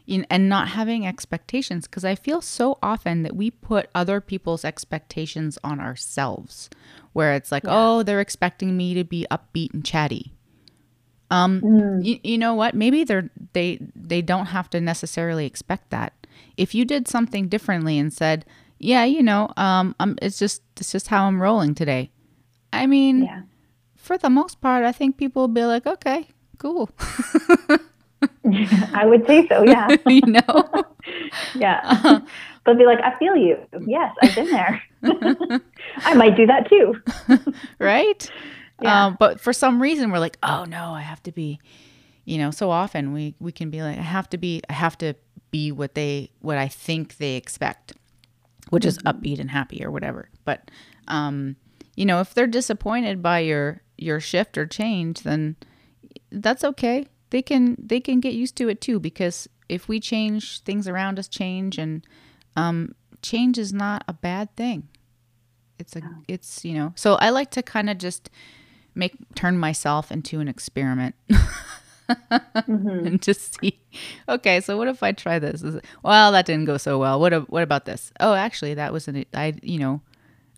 you 0.05 0.19
know, 0.19 0.25
and 0.29 0.49
not 0.49 0.69
having 0.69 1.07
expectations 1.07 1.87
because 1.87 2.03
I 2.03 2.15
feel 2.15 2.41
so 2.41 2.77
often 2.83 3.23
that 3.23 3.35
we 3.35 3.51
put 3.51 3.89
other 3.95 4.19
people's 4.19 4.65
expectations 4.65 5.57
on 5.63 5.79
ourselves 5.79 6.69
where 7.13 7.33
it's 7.33 7.51
like, 7.51 7.63
yeah. 7.63 7.71
"Oh, 7.73 8.03
they're 8.03 8.19
expecting 8.19 8.75
me 8.75 8.93
to 8.95 9.03
be 9.03 9.25
upbeat 9.31 9.73
and 9.73 9.85
chatty." 9.85 10.33
Um, 11.31 11.61
mm. 11.61 12.05
you, 12.05 12.19
you 12.23 12.37
know 12.37 12.53
what? 12.53 12.75
Maybe 12.75 13.03
they're 13.03 13.29
they 13.53 13.79
they 13.95 14.21
don't 14.21 14.47
have 14.47 14.69
to 14.71 14.81
necessarily 14.81 15.45
expect 15.45 15.89
that. 15.91 16.13
If 16.57 16.75
you 16.75 16.85
did 16.85 17.07
something 17.07 17.47
differently 17.47 17.97
and 17.97 18.11
said, 18.11 18.45
"Yeah, 18.79 19.05
you 19.05 19.23
know, 19.23 19.51
um, 19.55 19.95
I'm, 19.99 20.17
it's 20.21 20.37
just 20.37 20.61
it's 20.77 20.91
just 20.91 21.07
how 21.07 21.25
I'm 21.27 21.41
rolling 21.41 21.75
today." 21.75 22.11
I 22.73 22.87
mean, 22.87 23.23
yeah 23.23 23.41
for 24.03 24.17
the 24.17 24.29
most 24.29 24.59
part, 24.59 24.83
I 24.83 24.91
think 24.91 25.17
people 25.17 25.43
will 25.43 25.47
be 25.47 25.63
like, 25.63 25.87
okay, 25.87 26.27
cool. 26.57 26.89
I 28.93 29.05
would 29.05 29.25
say 29.25 29.47
so, 29.47 29.63
yeah. 29.63 29.95
you 30.07 30.21
know? 30.27 30.85
yeah. 31.55 31.79
Uh-huh. 31.85 32.19
They'll 32.65 32.75
be 32.75 32.85
like, 32.85 32.99
I 32.99 33.17
feel 33.17 33.35
you. 33.35 33.57
Yes, 33.87 34.13
I've 34.21 34.35
been 34.35 34.51
there. 34.51 34.83
I 35.97 36.13
might 36.15 36.35
do 36.35 36.45
that 36.45 36.69
too. 36.69 36.95
right? 37.79 38.29
Yeah. 38.81 39.05
Um, 39.05 39.17
but 39.19 39.39
for 39.39 39.53
some 39.53 39.81
reason, 39.81 40.11
we're 40.11 40.19
like, 40.19 40.37
oh 40.43 40.65
no, 40.65 40.91
I 40.91 41.01
have 41.01 41.23
to 41.23 41.31
be, 41.31 41.59
you 42.25 42.37
know, 42.37 42.51
so 42.51 42.71
often 42.71 43.13
we, 43.13 43.35
we 43.39 43.53
can 43.53 43.69
be 43.69 43.81
like, 43.81 43.97
I 43.97 44.01
have 44.01 44.29
to 44.31 44.37
be, 44.37 44.61
I 44.69 44.73
have 44.73 44.97
to 44.97 45.15
be 45.49 45.71
what 45.71 45.95
they, 45.95 46.31
what 46.39 46.57
I 46.57 46.67
think 46.67 47.17
they 47.17 47.35
expect, 47.35 47.93
which 48.69 48.85
is 48.85 48.97
mm-hmm. 48.97 49.07
upbeat 49.07 49.39
and 49.39 49.51
happy 49.51 49.83
or 49.83 49.91
whatever. 49.91 50.29
But, 50.43 50.71
um, 51.07 51.55
you 51.95 52.05
know, 52.05 52.19
if 52.19 52.33
they're 52.33 52.47
disappointed 52.47 53.21
by 53.21 53.39
your 53.39 53.81
your 53.97 54.19
shift 54.19 54.57
or 54.57 54.65
change, 54.65 55.21
then 55.21 55.55
that's 56.31 56.63
okay. 56.63 57.07
They 57.29 57.41
can 57.41 57.75
they 57.79 57.99
can 57.99 58.19
get 58.19 58.33
used 58.33 58.55
to 58.57 58.69
it 58.69 58.81
too 58.81 58.99
because 58.99 59.47
if 59.69 59.87
we 59.87 59.99
change, 59.99 60.61
things 60.61 60.87
around 60.87 61.19
us 61.19 61.27
change, 61.27 61.77
and 61.77 62.05
um, 62.55 62.95
change 63.21 63.57
is 63.57 63.73
not 63.73 64.03
a 64.07 64.13
bad 64.13 64.55
thing. 64.55 64.87
It's 65.79 65.95
a 65.95 66.01
it's 66.27 66.65
you 66.65 66.73
know. 66.73 66.93
So 66.95 67.15
I 67.15 67.29
like 67.29 67.51
to 67.51 67.63
kind 67.63 67.89
of 67.89 67.97
just 67.97 68.29
make 68.95 69.15
turn 69.35 69.57
myself 69.57 70.11
into 70.11 70.39
an 70.39 70.47
experiment. 70.47 71.15
mm-hmm. 72.09 73.07
and 73.07 73.21
just 73.21 73.59
see 73.59 73.79
okay 74.27 74.59
so 74.59 74.77
what 74.77 74.89
if 74.89 75.01
i 75.01 75.13
try 75.13 75.39
this 75.39 75.63
well 76.03 76.33
that 76.33 76.45
didn't 76.45 76.65
go 76.65 76.75
so 76.77 76.99
well 76.99 77.17
what 77.17 77.49
what 77.49 77.63
about 77.63 77.85
this 77.85 78.11
oh 78.19 78.33
actually 78.33 78.73
that 78.73 78.91
was 78.91 79.07
an 79.07 79.23
i 79.33 79.53
you 79.61 79.79
know 79.79 80.01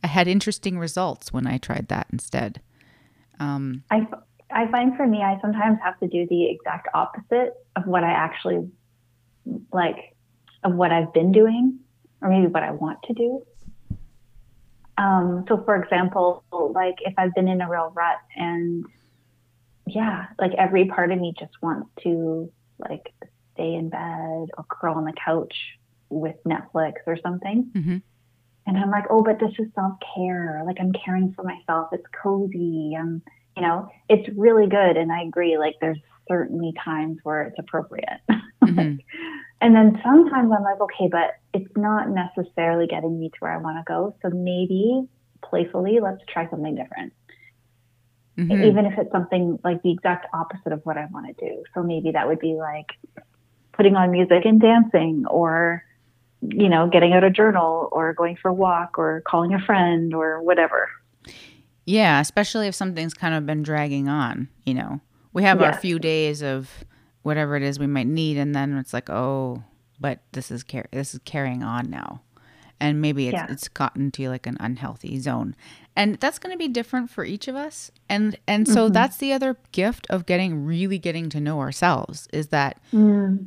i 0.03 0.08
had 0.08 0.27
interesting 0.27 0.77
results 0.77 1.31
when 1.34 1.47
i 1.47 1.58
tried 1.58 1.88
that 1.88 2.08
instead 2.12 2.62
um, 3.39 3.84
I, 3.91 4.08
I 4.51 4.69
find 4.71 4.95
for 4.95 5.08
me, 5.08 5.21
I 5.21 5.39
sometimes 5.41 5.79
have 5.84 5.99
to 5.99 6.08
do 6.08 6.27
the 6.29 6.49
exact 6.49 6.88
opposite 6.93 7.53
of 7.75 7.86
what 7.86 8.03
I 8.03 8.12
actually 8.12 8.69
like, 9.71 10.15
of 10.63 10.75
what 10.75 10.91
I've 10.91 11.13
been 11.13 11.31
doing, 11.31 11.79
or 12.21 12.29
maybe 12.29 12.47
what 12.47 12.63
I 12.63 12.71
want 12.71 12.99
to 13.03 13.13
do. 13.13 13.45
Um, 14.97 15.43
so, 15.47 15.62
for 15.65 15.75
example, 15.75 16.43
like 16.51 16.95
if 17.01 17.13
I've 17.17 17.34
been 17.34 17.47
in 17.47 17.62
a 17.62 17.69
real 17.69 17.91
rut 17.93 18.17
and 18.36 18.86
yeah, 19.88 20.27
like 20.39 20.53
every 20.58 20.86
part 20.86 21.12
of 21.12 21.19
me 21.19 21.34
just 21.38 21.51
wants 21.62 21.89
to 22.03 22.51
like 22.79 23.13
stay 23.53 23.75
in 23.75 23.89
bed 23.89 24.49
or 24.58 24.65
curl 24.69 24.95
on 24.95 25.05
the 25.05 25.13
couch 25.13 25.53
with 26.10 26.36
Netflix 26.45 26.93
or 27.05 27.17
something. 27.21 27.71
Mhm. 27.75 28.01
And 28.67 28.78
I'm 28.78 28.89
like, 28.89 29.06
oh, 29.10 29.21
but 29.23 29.39
this 29.39 29.51
is 29.60 29.67
self 29.75 29.93
care. 30.15 30.63
Like 30.65 30.78
I'm 30.80 30.91
caring 30.93 31.34
for 31.34 31.43
myself. 31.43 31.89
It's 31.91 32.06
cozy. 32.21 32.95
Um, 32.99 33.21
you 33.56 33.62
know, 33.62 33.89
it's 34.10 34.28
really 34.36 34.67
good. 34.67 34.97
And 34.97 35.12
I 35.12 35.21
agree. 35.23 35.58
Like 35.58 35.75
there's 35.82 35.99
certainly 36.28 36.73
times 36.84 37.19
where 37.23 37.43
it's 37.43 37.60
appropriate. 37.60 38.19
Mhm. 38.63 38.97
And 39.62 39.75
then 39.75 40.01
sometimes 40.04 40.51
I'm 40.51 40.63
like, 40.63 40.82
okay, 40.82 41.08
but 41.08 41.36
it's 41.54 41.71
not 41.78 42.10
necessarily 42.10 42.88
getting 42.88 43.19
me 43.19 43.30
to 43.30 43.36
where 43.39 43.51
I 43.54 43.58
want 43.58 43.78
to 43.78 43.84
go. 43.88 44.15
So 44.23 44.30
maybe 44.30 45.08
playfully, 45.43 45.99
let's 46.01 46.21
try 46.28 46.49
something 46.49 46.73
different. 46.73 47.13
Mhm. 48.38 48.65
Even 48.65 48.86
if 48.88 48.97
it's 48.97 49.12
something 49.12 49.60
like 49.63 49.84
the 49.84 49.91
exact 49.91 50.25
opposite 50.34 50.73
of 50.73 50.84
what 50.84 50.97
I 50.97 51.06
want 51.12 51.28
to 51.28 51.34
do. 51.47 51.63
So 51.75 51.84
maybe 51.84 52.12
that 52.12 52.28
would 52.28 52.39
be 52.39 52.56
like 52.56 52.88
putting 53.73 53.95
on 53.95 54.10
music 54.10 54.45
and 54.45 54.60
dancing 54.60 55.25
or, 55.28 55.84
you 56.51 56.69
know, 56.69 56.88
getting 56.88 57.13
out 57.13 57.23
a 57.23 57.29
journal 57.29 57.89
or 57.91 58.13
going 58.13 58.36
for 58.36 58.49
a 58.49 58.53
walk 58.53 58.97
or 58.97 59.21
calling 59.27 59.53
a 59.53 59.60
friend 59.60 60.13
or 60.13 60.41
whatever. 60.41 60.89
Yeah, 61.86 62.19
especially 62.19 62.67
if 62.67 62.75
something's 62.75 63.13
kind 63.13 63.36
of 63.36 63.45
been 63.45 63.62
dragging 63.63 64.08
on, 64.10 64.49
you 64.65 64.73
know. 64.73 65.01
We 65.34 65.43
have 65.43 65.62
our 65.62 65.73
few 65.73 65.99
days 65.99 66.41
of 66.41 66.84
whatever 67.23 67.55
it 67.55 67.63
is 67.63 67.77
we 67.79 67.88
might 67.88 68.08
need 68.08 68.38
and 68.38 68.55
then 68.55 68.77
it's 68.77 68.93
like, 68.93 69.10
"Oh, 69.10 69.63
but 69.99 70.19
this 70.31 70.49
is 70.49 70.63
car- 70.63 70.88
this 70.91 71.13
is 71.13 71.19
carrying 71.25 71.62
on 71.63 71.89
now." 71.89 72.21
And 72.79 73.01
maybe 73.01 73.27
it's 73.27 73.34
Yeah. 73.34 73.47
it's 73.49 73.67
gotten 73.67 74.12
to 74.12 74.29
like 74.29 74.47
an 74.47 74.58
unhealthy 74.60 75.19
zone. 75.19 75.55
And 75.95 76.15
that's 76.15 76.39
going 76.39 76.51
to 76.53 76.58
be 76.58 76.67
different 76.67 77.10
for 77.10 77.23
each 77.23 77.47
of 77.47 77.55
us. 77.55 77.91
And 78.10 78.38
and 78.47 78.67
so 78.67 78.89
Mhm. 78.89 78.93
that's 78.93 79.17
the 79.17 79.31
other 79.34 79.58
gift 79.71 80.08
of 80.10 80.25
getting 80.25 80.65
really 80.65 80.97
getting 80.99 81.29
to 81.29 81.39
know 81.39 81.60
ourselves 81.60 82.27
is 82.34 82.47
that 82.47 82.79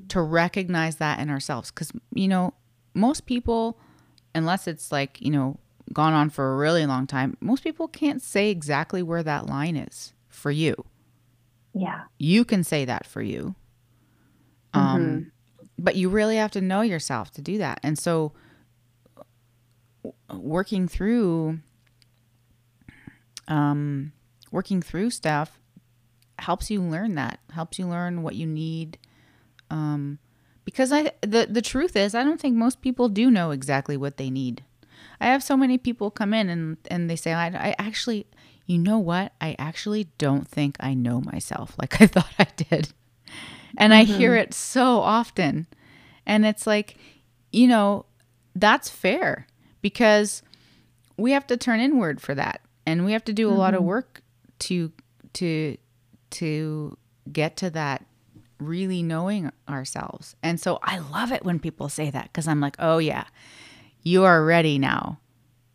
to 0.09 0.21
recognize 0.23 0.97
that 0.97 1.19
in 1.21 1.29
ourselves 1.31 1.71
cuz 1.71 1.91
you 2.15 2.29
know, 2.29 2.55
most 2.95 3.27
people 3.27 3.79
unless 4.35 4.67
it's 4.67 4.93
like, 4.93 5.21
you 5.21 5.31
know, 5.31 5.59
gone 5.93 6.13
on 6.13 6.31
for 6.31 6.53
a 6.53 6.57
really 6.57 6.87
long 6.87 7.07
time, 7.07 7.37
most 7.41 7.65
people 7.65 7.89
can't 7.89 8.23
say 8.23 8.51
exactly 8.51 9.03
where 9.03 9.23
that 9.23 9.47
line 9.47 9.77
is 9.77 10.13
for 10.29 10.51
you. 10.51 10.85
Yeah. 11.75 12.03
You 12.19 12.45
can 12.45 12.65
say 12.65 12.85
that 12.85 13.07
for 13.07 13.23
you. 13.23 13.55
Um, 14.75 15.33
But 15.79 15.97
you 15.97 16.09
really 16.09 16.37
have 16.37 16.51
to 16.53 16.61
know 16.61 16.83
yourself 16.83 17.31
to 17.33 17.43
do 17.43 17.59
that. 17.59 17.81
And 17.83 17.99
so 17.99 18.33
working 20.33 20.89
through 20.89 21.61
um, 23.49 24.13
working 24.51 24.83
through 24.83 25.11
stuff 25.11 25.59
helps 26.39 26.71
you 26.71 26.83
learn 26.83 27.15
that, 27.15 27.41
helps 27.51 27.79
you 27.79 27.87
learn 27.87 28.23
what 28.23 28.35
you 28.35 28.47
need. 28.47 28.99
Um, 29.71 30.19
because 30.69 30.93
I 30.93 31.13
the 31.23 31.47
the 31.49 31.63
truth 31.63 31.97
is 31.97 32.15
I 32.15 32.23
don't 32.23 32.39
think 32.39 32.55
most 32.55 32.83
people 32.83 33.09
do 33.09 33.31
know 33.31 33.53
exactly 33.53 33.97
what 33.97 34.19
they 34.19 34.29
need. 34.29 34.63
I 35.19 35.29
have 35.29 35.43
so 35.43 35.57
many 35.57 35.79
people 35.79 36.11
come 36.11 36.35
in 36.35 36.51
and 36.51 36.77
and 36.91 37.09
they 37.09 37.17
say 37.17 37.33
I, 37.33 37.47
I 37.47 37.75
actually 37.79 38.27
you 38.67 38.77
know 38.77 38.99
what 38.99 39.33
I 39.41 39.57
actually 39.59 40.09
don't 40.19 40.47
think 40.47 40.77
I 40.79 40.93
know 40.93 41.23
myself 41.23 41.75
like 41.79 42.03
I 42.03 42.07
thought 42.15 42.35
I 42.39 42.49
did. 42.55 42.91
And 43.79 43.95
I 43.95 44.05
hear 44.05 44.33
mm-hmm. 44.33 44.43
it 44.43 44.53
so 44.53 45.01
often. 45.01 45.69
And 46.27 46.45
it's 46.45 46.67
like, 46.67 46.97
you 47.51 47.67
know, 47.67 48.05
that's 48.55 48.91
fair 48.91 49.47
because 49.81 50.43
we 51.17 51.33
have 51.33 51.47
to 51.47 51.57
turn 51.57 51.81
inward 51.81 52.21
for 52.21 52.35
that. 52.35 52.61
And 52.85 53.07
we 53.07 53.13
have 53.13 53.25
to 53.25 53.33
do 53.33 53.49
a 53.49 53.57
lot 53.57 53.73
of 53.73 53.81
mm-hmm. 53.81 53.89
work 53.89 54.23
to 54.61 54.93
to 55.33 55.79
to 56.31 56.99
get 57.33 57.57
to 57.57 57.71
that 57.71 58.05
really 58.59 59.03
knowing 59.03 59.51
ourselves. 59.69 60.35
And 60.43 60.59
so 60.61 60.79
I 60.83 60.99
love 60.99 61.33
it 61.33 61.45
when 61.45 61.59
people 61.59 61.89
say 61.89 62.11
that 62.11 62.33
cuz 62.33 62.47
I'm 62.49 62.61
like, 62.61 62.77
"Oh 62.79 62.99
yeah. 62.99 63.25
You 64.03 64.25
are 64.25 64.45
ready 64.45 64.79
now 64.79 65.19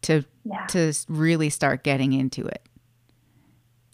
to 0.04 0.24
Yeah. 0.44 0.66
to 0.68 0.94
really 1.08 1.50
start 1.50 1.84
getting 1.84 2.14
into 2.14 2.46
it." 2.46 2.62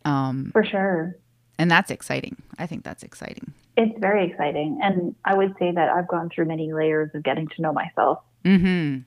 Um 0.06 0.50
For 0.52 0.64
sure. 0.64 1.16
and 1.58 1.70
that's 1.70 1.92
exciting. 1.92 2.38
I 2.58 2.66
think 2.68 2.84
that's 2.84 3.04
exciting. 3.04 3.54
It's 3.78 3.98
very 4.00 4.30
exciting. 4.30 4.80
And 4.82 5.16
I 5.26 5.36
would 5.36 5.56
say 5.60 5.72
that 5.72 5.90
I've 5.90 6.08
gone 6.08 6.30
through 6.30 6.46
many 6.46 6.74
layers 6.74 7.12
of 7.14 7.24
getting 7.24 7.48
to 7.48 7.62
know 7.62 7.72
myself. 7.74 8.20
Mhm. 8.44 9.06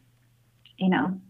You 0.79 0.89
know, 0.91 1.21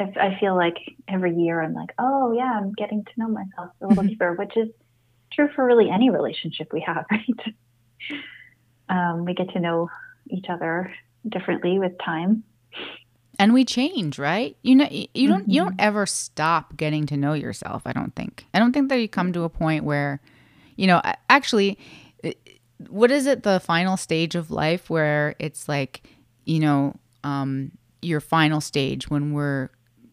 I, 0.00 0.04
I 0.20 0.38
feel 0.40 0.54
like 0.56 0.76
every 1.08 1.34
year 1.34 1.60
I'm 1.60 1.74
like, 1.74 1.92
oh, 1.98 2.32
yeah, 2.32 2.52
I'm 2.58 2.72
getting 2.72 3.04
to 3.04 3.10
know 3.16 3.28
myself 3.28 3.70
a 3.80 3.86
little 3.88 4.04
deeper, 4.04 4.34
which 4.34 4.56
is 4.56 4.68
true 5.32 5.48
for 5.54 5.64
really 5.64 5.90
any 5.90 6.10
relationship 6.10 6.72
we 6.72 6.80
have, 6.80 7.04
right? 7.10 7.54
Um, 8.88 9.24
we 9.24 9.34
get 9.34 9.50
to 9.50 9.60
know 9.60 9.90
each 10.28 10.46
other 10.48 10.92
differently 11.28 11.78
with 11.78 11.92
time. 12.04 12.44
and 13.38 13.52
we 13.54 13.64
change 13.64 14.18
right? 14.18 14.56
You 14.62 14.74
know 14.76 14.88
you 14.90 15.28
don't 15.28 15.48
you 15.48 15.62
don't 15.62 15.76
ever 15.78 16.06
stop 16.06 16.76
getting 16.76 17.06
to 17.06 17.16
know 17.16 17.32
yourself 17.32 17.82
i 17.86 17.92
don't 17.92 18.14
think. 18.14 18.44
I 18.52 18.58
don't 18.58 18.72
think 18.72 18.88
that 18.88 19.00
you 19.00 19.08
come 19.08 19.32
to 19.32 19.42
a 19.44 19.48
point 19.48 19.84
where 19.84 20.20
you 20.76 20.86
know 20.86 21.00
actually 21.28 21.78
what 22.88 23.10
is 23.10 23.26
it 23.26 23.42
the 23.42 23.60
final 23.60 23.96
stage 23.96 24.34
of 24.34 24.50
life 24.50 24.90
where 24.90 25.34
it's 25.38 25.68
like 25.68 26.02
you 26.44 26.60
know 26.60 26.94
um 27.24 27.70
your 28.00 28.20
final 28.20 28.60
stage 28.60 29.08
when 29.08 29.32
we're 29.32 29.70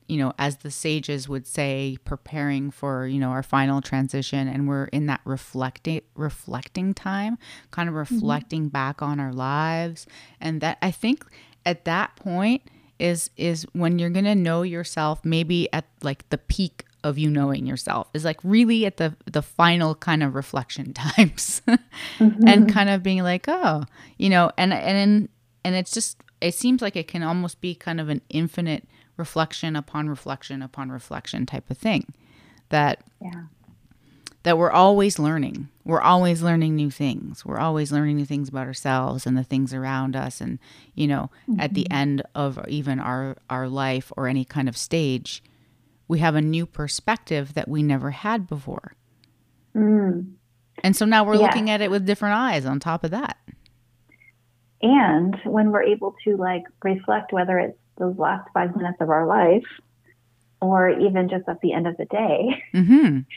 you 0.09 0.17
know 0.17 0.33
as 0.37 0.57
the 0.57 0.71
sages 0.71 1.29
would 1.29 1.45
say 1.45 1.97
preparing 2.03 2.71
for 2.71 3.07
you 3.07 3.19
know 3.19 3.29
our 3.29 3.43
final 3.43 3.81
transition 3.81 4.47
and 4.47 4.67
we're 4.67 4.85
in 4.85 5.05
that 5.05 5.21
reflecting 5.23 6.01
reflecting 6.15 6.93
time 6.93 7.37
kind 7.71 7.87
of 7.87 7.93
mm-hmm. 7.93 8.15
reflecting 8.15 8.69
back 8.69 9.01
on 9.01 9.19
our 9.19 9.33
lives. 9.33 10.05
And 10.41 10.61
that 10.61 10.77
i 10.81 10.91
think 10.91 11.25
at 11.65 11.85
that 11.85 12.15
point 12.15 12.63
is 12.97 13.29
is 13.37 13.65
when 13.73 13.99
you're 13.99 14.09
gonna 14.09 14.35
know 14.35 14.61
yourself 14.61 15.23
maybe 15.23 15.71
at 15.71 15.85
like 16.01 16.27
the 16.29 16.37
peak 16.37 16.85
of 17.03 17.17
you 17.17 17.29
knowing 17.29 17.65
yourself 17.65 18.09
is 18.13 18.25
like 18.25 18.39
really 18.43 18.85
at 18.85 18.97
the 18.97 19.15
the 19.25 19.41
final 19.41 19.95
kind 19.95 20.21
of 20.21 20.35
reflection 20.35 20.93
times. 20.93 21.61
And 21.67 21.79
mm-hmm. 22.19 22.65
kind 22.67 22.89
of 22.89 23.03
being 23.03 23.23
like 23.23 23.45
oh 23.47 23.83
you 24.17 24.29
know 24.29 24.51
and 24.57 24.73
and 24.73 25.29
and 25.63 25.75
it's 25.75 25.91
just 25.91 26.17
it 26.41 26.53
seems 26.53 26.81
like 26.81 26.95
it 26.95 27.07
can 27.07 27.23
almost 27.23 27.61
be 27.61 27.75
kind 27.75 27.99
of 27.99 28.09
an 28.09 28.21
infinite 28.29 28.87
reflection 29.19 29.75
upon 29.75 30.09
reflection 30.09 30.61
upon 30.63 30.89
reflection 30.91 31.45
type 31.45 31.69
of 31.69 31.77
thing 31.77 32.13
that 32.69 33.03
Yeah. 33.21 33.43
that 34.43 34.57
we're 34.57 34.71
always 34.71 35.19
learning. 35.19 35.67
We're 35.83 36.01
always 36.01 36.41
learning 36.41 36.75
new 36.75 36.89
things. 36.89 37.45
We're 37.45 37.59
always 37.59 37.91
learning 37.91 38.15
new 38.15 38.25
things 38.25 38.47
about 38.47 38.67
ourselves 38.67 39.27
and 39.27 39.37
the 39.37 39.43
things 39.43 39.73
around 39.73 40.15
us. 40.15 40.39
And, 40.39 40.59
you 40.95 41.07
know, 41.07 41.29
at 41.57 41.73
the 41.73 41.89
end 41.91 42.21
of 42.33 42.57
even 42.69 42.99
our, 43.01 43.35
our 43.49 43.67
life 43.67 44.13
or 44.15 44.27
any 44.27 44.45
kind 44.45 44.69
of 44.69 44.77
stage, 44.77 45.43
we 46.07 46.19
have 46.19 46.35
a 46.35 46.41
new 46.41 46.65
perspective 46.65 47.53
that 47.55 47.67
we 47.67 47.83
never 47.83 48.11
had 48.11 48.47
before. 48.47 48.93
Mm. 49.75 50.35
And 50.83 50.95
so 50.95 51.05
now 51.05 51.25
we're 51.25 51.35
Yeah. 51.35 51.41
looking 51.41 51.69
at 51.69 51.81
it 51.81 51.91
with 51.91 52.05
different 52.05 52.35
eyes 52.35 52.65
on 52.65 52.79
top 52.79 53.03
of 53.03 53.11
that. 53.11 53.37
And 54.81 55.35
when 55.43 55.71
we're 55.71 55.83
able 55.83 56.15
to 56.23 56.37
like 56.37 56.63
reflect, 56.83 57.33
whether 57.33 57.59
it's 57.59 57.78
those 57.99 58.17
last 58.17 58.47
five 58.53 58.75
minutes 58.75 58.97
of 59.01 59.09
our 59.09 59.27
life 59.27 59.65
or 60.61 60.89
even 60.89 61.29
just 61.29 61.47
at 61.47 61.61
the 61.61 61.73
end 61.73 61.87
of 61.87 61.95
the 61.97 62.05
day, 62.05 62.63
hmm 62.73 63.19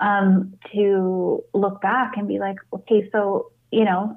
um, 0.00 0.54
to 0.72 1.42
look 1.52 1.80
back 1.80 2.16
and 2.16 2.28
be 2.28 2.38
like, 2.38 2.56
okay, 2.72 3.08
so, 3.10 3.50
you 3.70 3.84
know, 3.84 4.16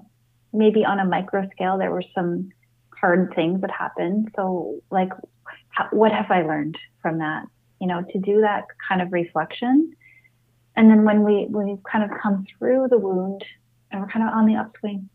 maybe 0.53 0.85
on 0.85 0.99
a 0.99 1.05
micro 1.05 1.47
scale, 1.51 1.77
there 1.77 1.91
were 1.91 2.03
some 2.13 2.51
hard 2.99 3.33
things 3.35 3.61
that 3.61 3.71
happened. 3.71 4.29
So, 4.35 4.79
like, 4.91 5.09
how, 5.69 5.87
what 5.91 6.11
have 6.11 6.29
I 6.29 6.43
learned 6.43 6.77
from 7.01 7.17
that? 7.19 7.45
You 7.79 7.87
know, 7.87 8.03
to 8.11 8.19
do 8.19 8.41
that 8.41 8.65
kind 8.87 9.01
of 9.01 9.11
reflection. 9.11 9.93
And 10.75 10.89
then 10.89 11.03
when 11.03 11.23
we, 11.23 11.47
when 11.49 11.67
we've 11.67 11.83
kind 11.83 12.03
of 12.03 12.17
come 12.21 12.45
through 12.57 12.87
the 12.89 12.97
wound 12.97 13.43
and 13.89 14.01
we're 14.01 14.07
kind 14.07 14.27
of 14.27 14.33
on 14.33 14.45
the 14.45 14.55
upswing 14.55 15.09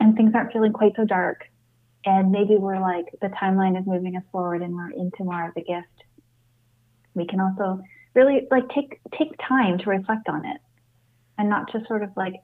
and 0.00 0.16
things 0.16 0.32
aren't 0.34 0.52
feeling 0.52 0.72
quite 0.72 0.92
so 0.96 1.04
dark, 1.04 1.44
and 2.06 2.30
maybe 2.30 2.56
we're 2.56 2.80
like, 2.80 3.06
the 3.20 3.28
timeline 3.28 3.78
is 3.78 3.86
moving 3.86 4.16
us 4.16 4.22
forward 4.30 4.62
and 4.62 4.74
we're 4.74 4.90
into 4.90 5.24
more 5.24 5.48
of 5.48 5.54
the 5.54 5.62
gift, 5.62 6.04
we 7.14 7.26
can 7.26 7.40
also 7.40 7.80
really 8.14 8.46
like 8.50 8.68
take 8.68 9.00
take 9.16 9.32
time 9.46 9.78
to 9.78 9.90
reflect 9.90 10.28
on 10.28 10.44
it. 10.44 10.58
And 11.38 11.48
not 11.48 11.72
just 11.72 11.88
sort 11.88 12.02
of 12.02 12.10
like 12.16 12.34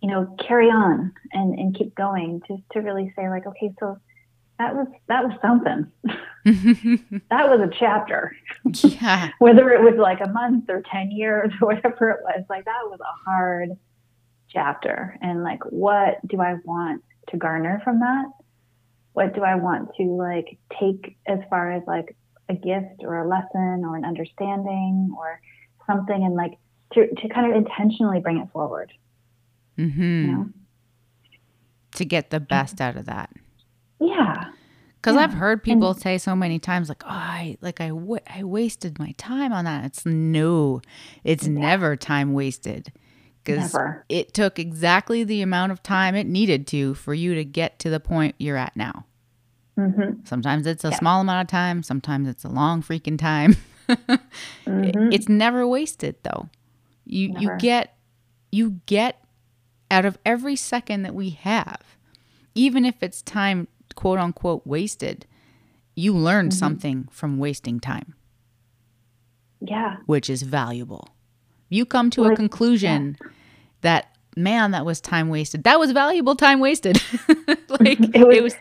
you 0.00 0.10
know 0.10 0.34
carry 0.46 0.68
on 0.68 1.12
and 1.32 1.58
and 1.58 1.76
keep 1.76 1.94
going. 1.94 2.42
Just 2.48 2.62
to 2.72 2.80
really 2.80 3.12
say 3.16 3.28
like 3.28 3.46
okay 3.46 3.72
so 3.78 3.98
that 4.58 4.74
was 4.74 4.86
that 5.08 5.24
was 5.24 5.38
something. 5.42 5.86
That 7.28 7.50
was 7.50 7.58
a 7.60 7.76
chapter. 7.76 8.36
Yeah. 8.64 9.30
whether 9.40 9.70
it 9.70 9.82
was 9.82 9.96
like 9.98 10.20
a 10.20 10.28
month 10.28 10.70
or 10.70 10.80
10 10.88 11.10
years 11.10 11.52
or 11.60 11.74
whatever 11.74 12.10
it 12.10 12.20
was 12.22 12.44
like 12.48 12.64
that 12.66 12.82
was 12.84 13.00
a 13.00 13.28
hard 13.28 13.70
chapter. 14.48 15.18
And 15.20 15.42
like 15.42 15.64
what 15.64 16.24
do 16.24 16.40
i 16.40 16.54
want 16.64 17.02
to 17.30 17.36
garner 17.36 17.80
from 17.82 17.98
that 17.98 18.26
what 19.16 19.34
do 19.34 19.42
i 19.42 19.54
want 19.54 19.88
to 19.96 20.04
like 20.04 20.58
take 20.78 21.16
as 21.26 21.38
far 21.48 21.72
as 21.72 21.82
like 21.86 22.16
a 22.48 22.54
gift 22.54 23.00
or 23.00 23.18
a 23.18 23.28
lesson 23.28 23.84
or 23.84 23.96
an 23.96 24.04
understanding 24.04 25.10
or 25.18 25.40
something 25.86 26.24
and 26.24 26.34
like 26.34 26.58
to, 26.92 27.08
to 27.16 27.28
kind 27.28 27.50
of 27.50 27.56
intentionally 27.56 28.20
bring 28.20 28.38
it 28.38 28.48
forward 28.52 28.92
hmm 29.76 29.90
you 29.90 30.26
know 30.32 30.48
to 31.96 32.04
get 32.04 32.30
the 32.30 32.40
best 32.40 32.80
out 32.80 32.96
of 32.96 33.06
that. 33.06 33.30
Yeah. 34.00 34.52
Because 34.96 35.16
Yeah. 35.16 35.22
I've 35.22 35.34
heard 35.34 35.62
people 35.62 35.94
say 35.94 36.18
so 36.18 36.34
many 36.34 36.58
times, 36.58 36.88
like, 36.88 37.02
"Oh, 37.04 37.10
I 37.10 37.58
like 37.60 37.80
I 37.80 37.90
I 38.26 38.44
wasted 38.44 38.98
my 38.98 39.12
time 39.12 39.52
on 39.52 39.64
that." 39.64 39.84
It's 39.84 40.06
no, 40.06 40.80
it's 41.24 41.46
never 41.46 41.96
time 41.96 42.32
wasted. 42.32 42.92
Because 43.46 43.76
it 44.08 44.34
took 44.34 44.58
exactly 44.58 45.24
the 45.24 45.40
amount 45.42 45.72
of 45.72 45.82
time 45.82 46.14
it 46.14 46.26
needed 46.26 46.66
to 46.68 46.94
for 46.94 47.14
you 47.14 47.34
to 47.34 47.44
get 47.44 47.78
to 47.80 47.90
the 47.90 48.00
point 48.00 48.34
you're 48.38 48.56
at 48.56 48.76
now. 48.76 49.04
hmm 49.76 50.12
Sometimes 50.24 50.66
it's 50.66 50.84
a 50.84 50.90
Yeah. 50.90 50.96
small 50.98 51.20
amount 51.20 51.42
of 51.46 51.50
time. 51.50 51.82
Sometimes 51.82 52.28
it's 52.28 52.44
a 52.44 52.48
long 52.48 52.82
freaking 52.82 53.18
time. 53.18 53.56
Mhm. 54.66 55.12
It's 55.12 55.28
never 55.28 55.66
wasted 55.66 56.16
though. 56.24 56.48
You 57.04 57.32
you 57.38 57.50
get 57.58 57.96
you 58.50 58.80
get 58.86 59.22
out 59.90 60.04
of 60.04 60.18
every 60.26 60.56
second 60.56 61.02
that 61.02 61.14
we 61.14 61.30
have, 61.30 61.82
even 62.56 62.84
if 62.84 63.00
it's 63.02 63.22
time 63.22 63.68
quote 63.94 64.18
unquote 64.18 64.66
wasted, 64.66 65.24
you 65.94 66.12
learn 66.16 66.46
Mm-hmm. 66.48 66.58
something 66.58 67.08
from 67.12 67.38
wasting 67.38 67.78
time, 67.78 68.14
Yeah. 69.60 69.98
which 70.06 70.28
is 70.28 70.42
valuable. 70.42 71.08
You 71.68 71.84
come 71.84 72.10
to 72.10 72.24
a 72.24 72.36
conclusion 72.36 73.16
that 73.80 74.08
man, 74.36 74.70
that 74.72 74.84
was 74.84 75.00
time 75.00 75.28
wasted. 75.28 75.64
That 75.64 75.78
was 75.78 75.92
valuable 75.92 76.36
time 76.36 76.60
wasted. 76.60 77.00
like 77.68 77.98
It 78.00 78.14
it 78.14 78.42
was 78.42 78.54
was, 78.54 78.56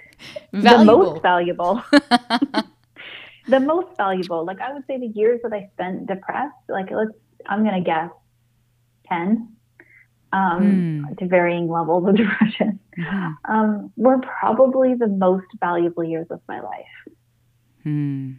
valuable. 0.54 0.98
The 0.98 1.12
most 1.12 1.22
valuable. 1.22 1.84
the 3.48 3.60
most 3.60 3.96
valuable. 3.98 4.46
Like 4.46 4.60
I 4.62 4.74
would 4.74 4.86
say 4.88 4.98
the 5.00 5.08
years 5.08 5.42
that 5.44 5.54
I 5.54 5.70
spent 5.74 6.08
depressed, 6.08 6.56
like 6.70 6.90
let's 6.92 7.12
I'm 7.48 7.64
gonna 7.64 7.82
guess 7.82 8.10
ten. 9.08 9.50
Um, 10.34 11.06
Hmm. 11.08 11.14
to 11.16 11.28
varying 11.28 11.70
levels 11.70 12.08
of 12.10 12.16
depression. 12.18 12.80
Mhm. 12.98 13.36
Um, 13.48 13.92
were 13.96 14.20
probably 14.20 14.94
the 14.96 15.08
most 15.08 15.46
valuable 15.62 16.04
years 16.04 16.28
of 16.30 16.42
my 16.48 16.60
life 16.60 17.14
Hmm. 17.84 18.32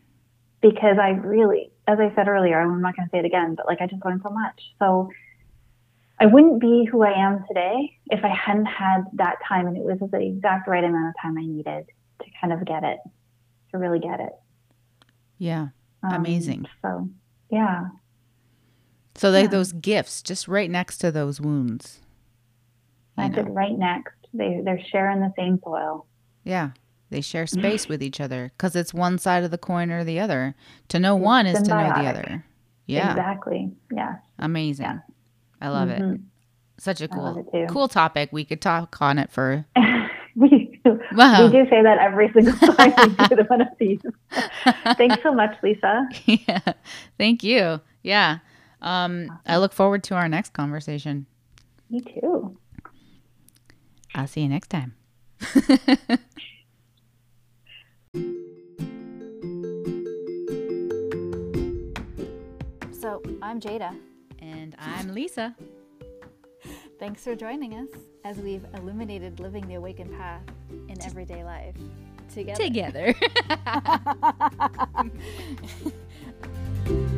because 0.60 0.98
I 1.00 1.10
really, 1.10 1.70
as 1.86 1.98
I 2.00 2.12
said 2.14 2.28
earlier, 2.28 2.60
I'm 2.60 2.80
not 2.82 2.96
going 2.96 3.08
to 3.08 3.10
say 3.10 3.18
it 3.18 3.24
again, 3.24 3.54
but 3.54 3.66
like 3.66 3.80
I 3.80 3.86
just 3.86 4.04
learned 4.04 4.22
so 4.22 4.30
much. 4.30 4.60
So 4.78 5.10
I 6.18 6.26
wouldn't 6.26 6.60
be 6.60 6.86
who 6.90 7.02
I 7.02 7.12
am 7.12 7.44
today 7.46 7.96
if 8.06 8.24
I 8.24 8.28
hadn't 8.28 8.66
had 8.66 9.04
that 9.14 9.36
time, 9.46 9.66
and 9.66 9.76
it 9.76 9.82
was 9.82 9.98
the 10.10 10.20
exact 10.20 10.66
right 10.66 10.82
amount 10.82 11.08
of 11.08 11.14
time 11.20 11.36
I 11.38 11.42
needed 11.42 11.86
to 12.22 12.26
kind 12.40 12.52
of 12.52 12.64
get 12.64 12.82
it, 12.84 12.98
to 13.72 13.78
really 13.78 13.98
get 13.98 14.20
it. 14.20 14.32
Yeah. 15.38 15.68
Um, 16.02 16.14
Amazing. 16.14 16.66
So, 16.82 17.08
yeah, 17.50 17.88
So 19.14 19.30
they, 19.32 19.42
Yeah. 19.42 19.48
those 19.48 19.72
gifts 19.72 20.22
just 20.22 20.48
right 20.48 20.70
next 20.70 20.98
to 20.98 21.10
those 21.10 21.40
wounds. 21.40 22.00
I 23.18 23.28
did 23.28 23.48
right 23.48 23.76
next. 23.78 24.14
They 24.34 24.60
they're 24.62 24.80
sharing 24.92 25.20
the 25.20 25.32
same 25.38 25.58
soil. 25.64 26.06
Yeah. 26.44 26.70
They 27.10 27.20
share 27.20 27.46
space 27.46 27.88
with 27.88 28.02
each 28.02 28.20
other 28.20 28.52
because 28.56 28.74
it's 28.74 28.92
one 28.92 29.18
side 29.18 29.44
of 29.44 29.50
the 29.52 29.58
coin 29.58 29.90
or 29.90 30.02
the 30.02 30.18
other. 30.18 30.54
To 30.88 30.98
know 30.98 31.14
one 31.14 31.46
is 31.46 31.62
to 31.62 31.70
know 31.70 31.88
the 32.02 32.08
other. 32.08 32.44
Yeah. 32.86 33.10
exactly. 33.10 33.70
Yeah, 33.94 34.16
Amazing. 34.38 34.86
Yeah. 34.86 34.98
I 35.60 35.68
love 35.68 35.88
it. 35.88 36.00
Mhm. 36.02 36.22
Such 36.78 37.00
a 37.00 37.08
cool, 37.08 37.48
cool 37.70 37.88
topic. 37.88 38.30
We 38.32 38.44
could 38.44 38.60
talk 38.60 39.00
on 39.00 39.18
it 39.18 39.30
for. 39.30 39.64
we, 40.36 40.80
Wow. 41.12 41.46
we 41.46 41.50
do 41.52 41.64
say 41.70 41.82
that 41.82 41.98
every 41.98 42.30
single 42.32 42.52
time 42.74 42.92
we 43.18 43.36
do 43.36 43.42
one 43.48 43.60
of 43.62 43.68
these. 43.80 44.00
Thanks 44.96 45.22
so 45.22 45.32
much, 45.32 45.56
Lisa. 45.62 46.08
yeah. 46.26 46.60
Thank 47.18 47.42
you. 47.42 47.80
Yeah. 48.02 48.38
Um, 48.82 49.38
I 49.46 49.56
look 49.56 49.72
forward 49.72 50.04
to 50.04 50.14
our 50.16 50.28
next 50.28 50.52
conversation. 50.52 51.26
Me 51.88 52.00
too. 52.00 52.56
I'll 54.14 54.26
see 54.26 54.42
you 54.42 54.48
next 54.48 54.68
time. 54.68 54.94
So, 62.92 63.22
I'm 63.42 63.60
Jada. 63.60 63.96
And 64.40 64.74
I'm 64.78 65.14
Lisa. 65.14 65.54
Thanks 66.98 67.22
for 67.22 67.34
joining 67.34 67.74
us 67.74 67.88
as 68.24 68.38
we've 68.38 68.64
illuminated 68.74 69.38
living 69.38 69.68
the 69.68 69.74
awakened 69.74 70.16
path 70.16 70.42
in 70.88 71.00
everyday 71.02 71.44
life 71.44 71.76
together. 72.32 72.64
Together. 72.64 73.14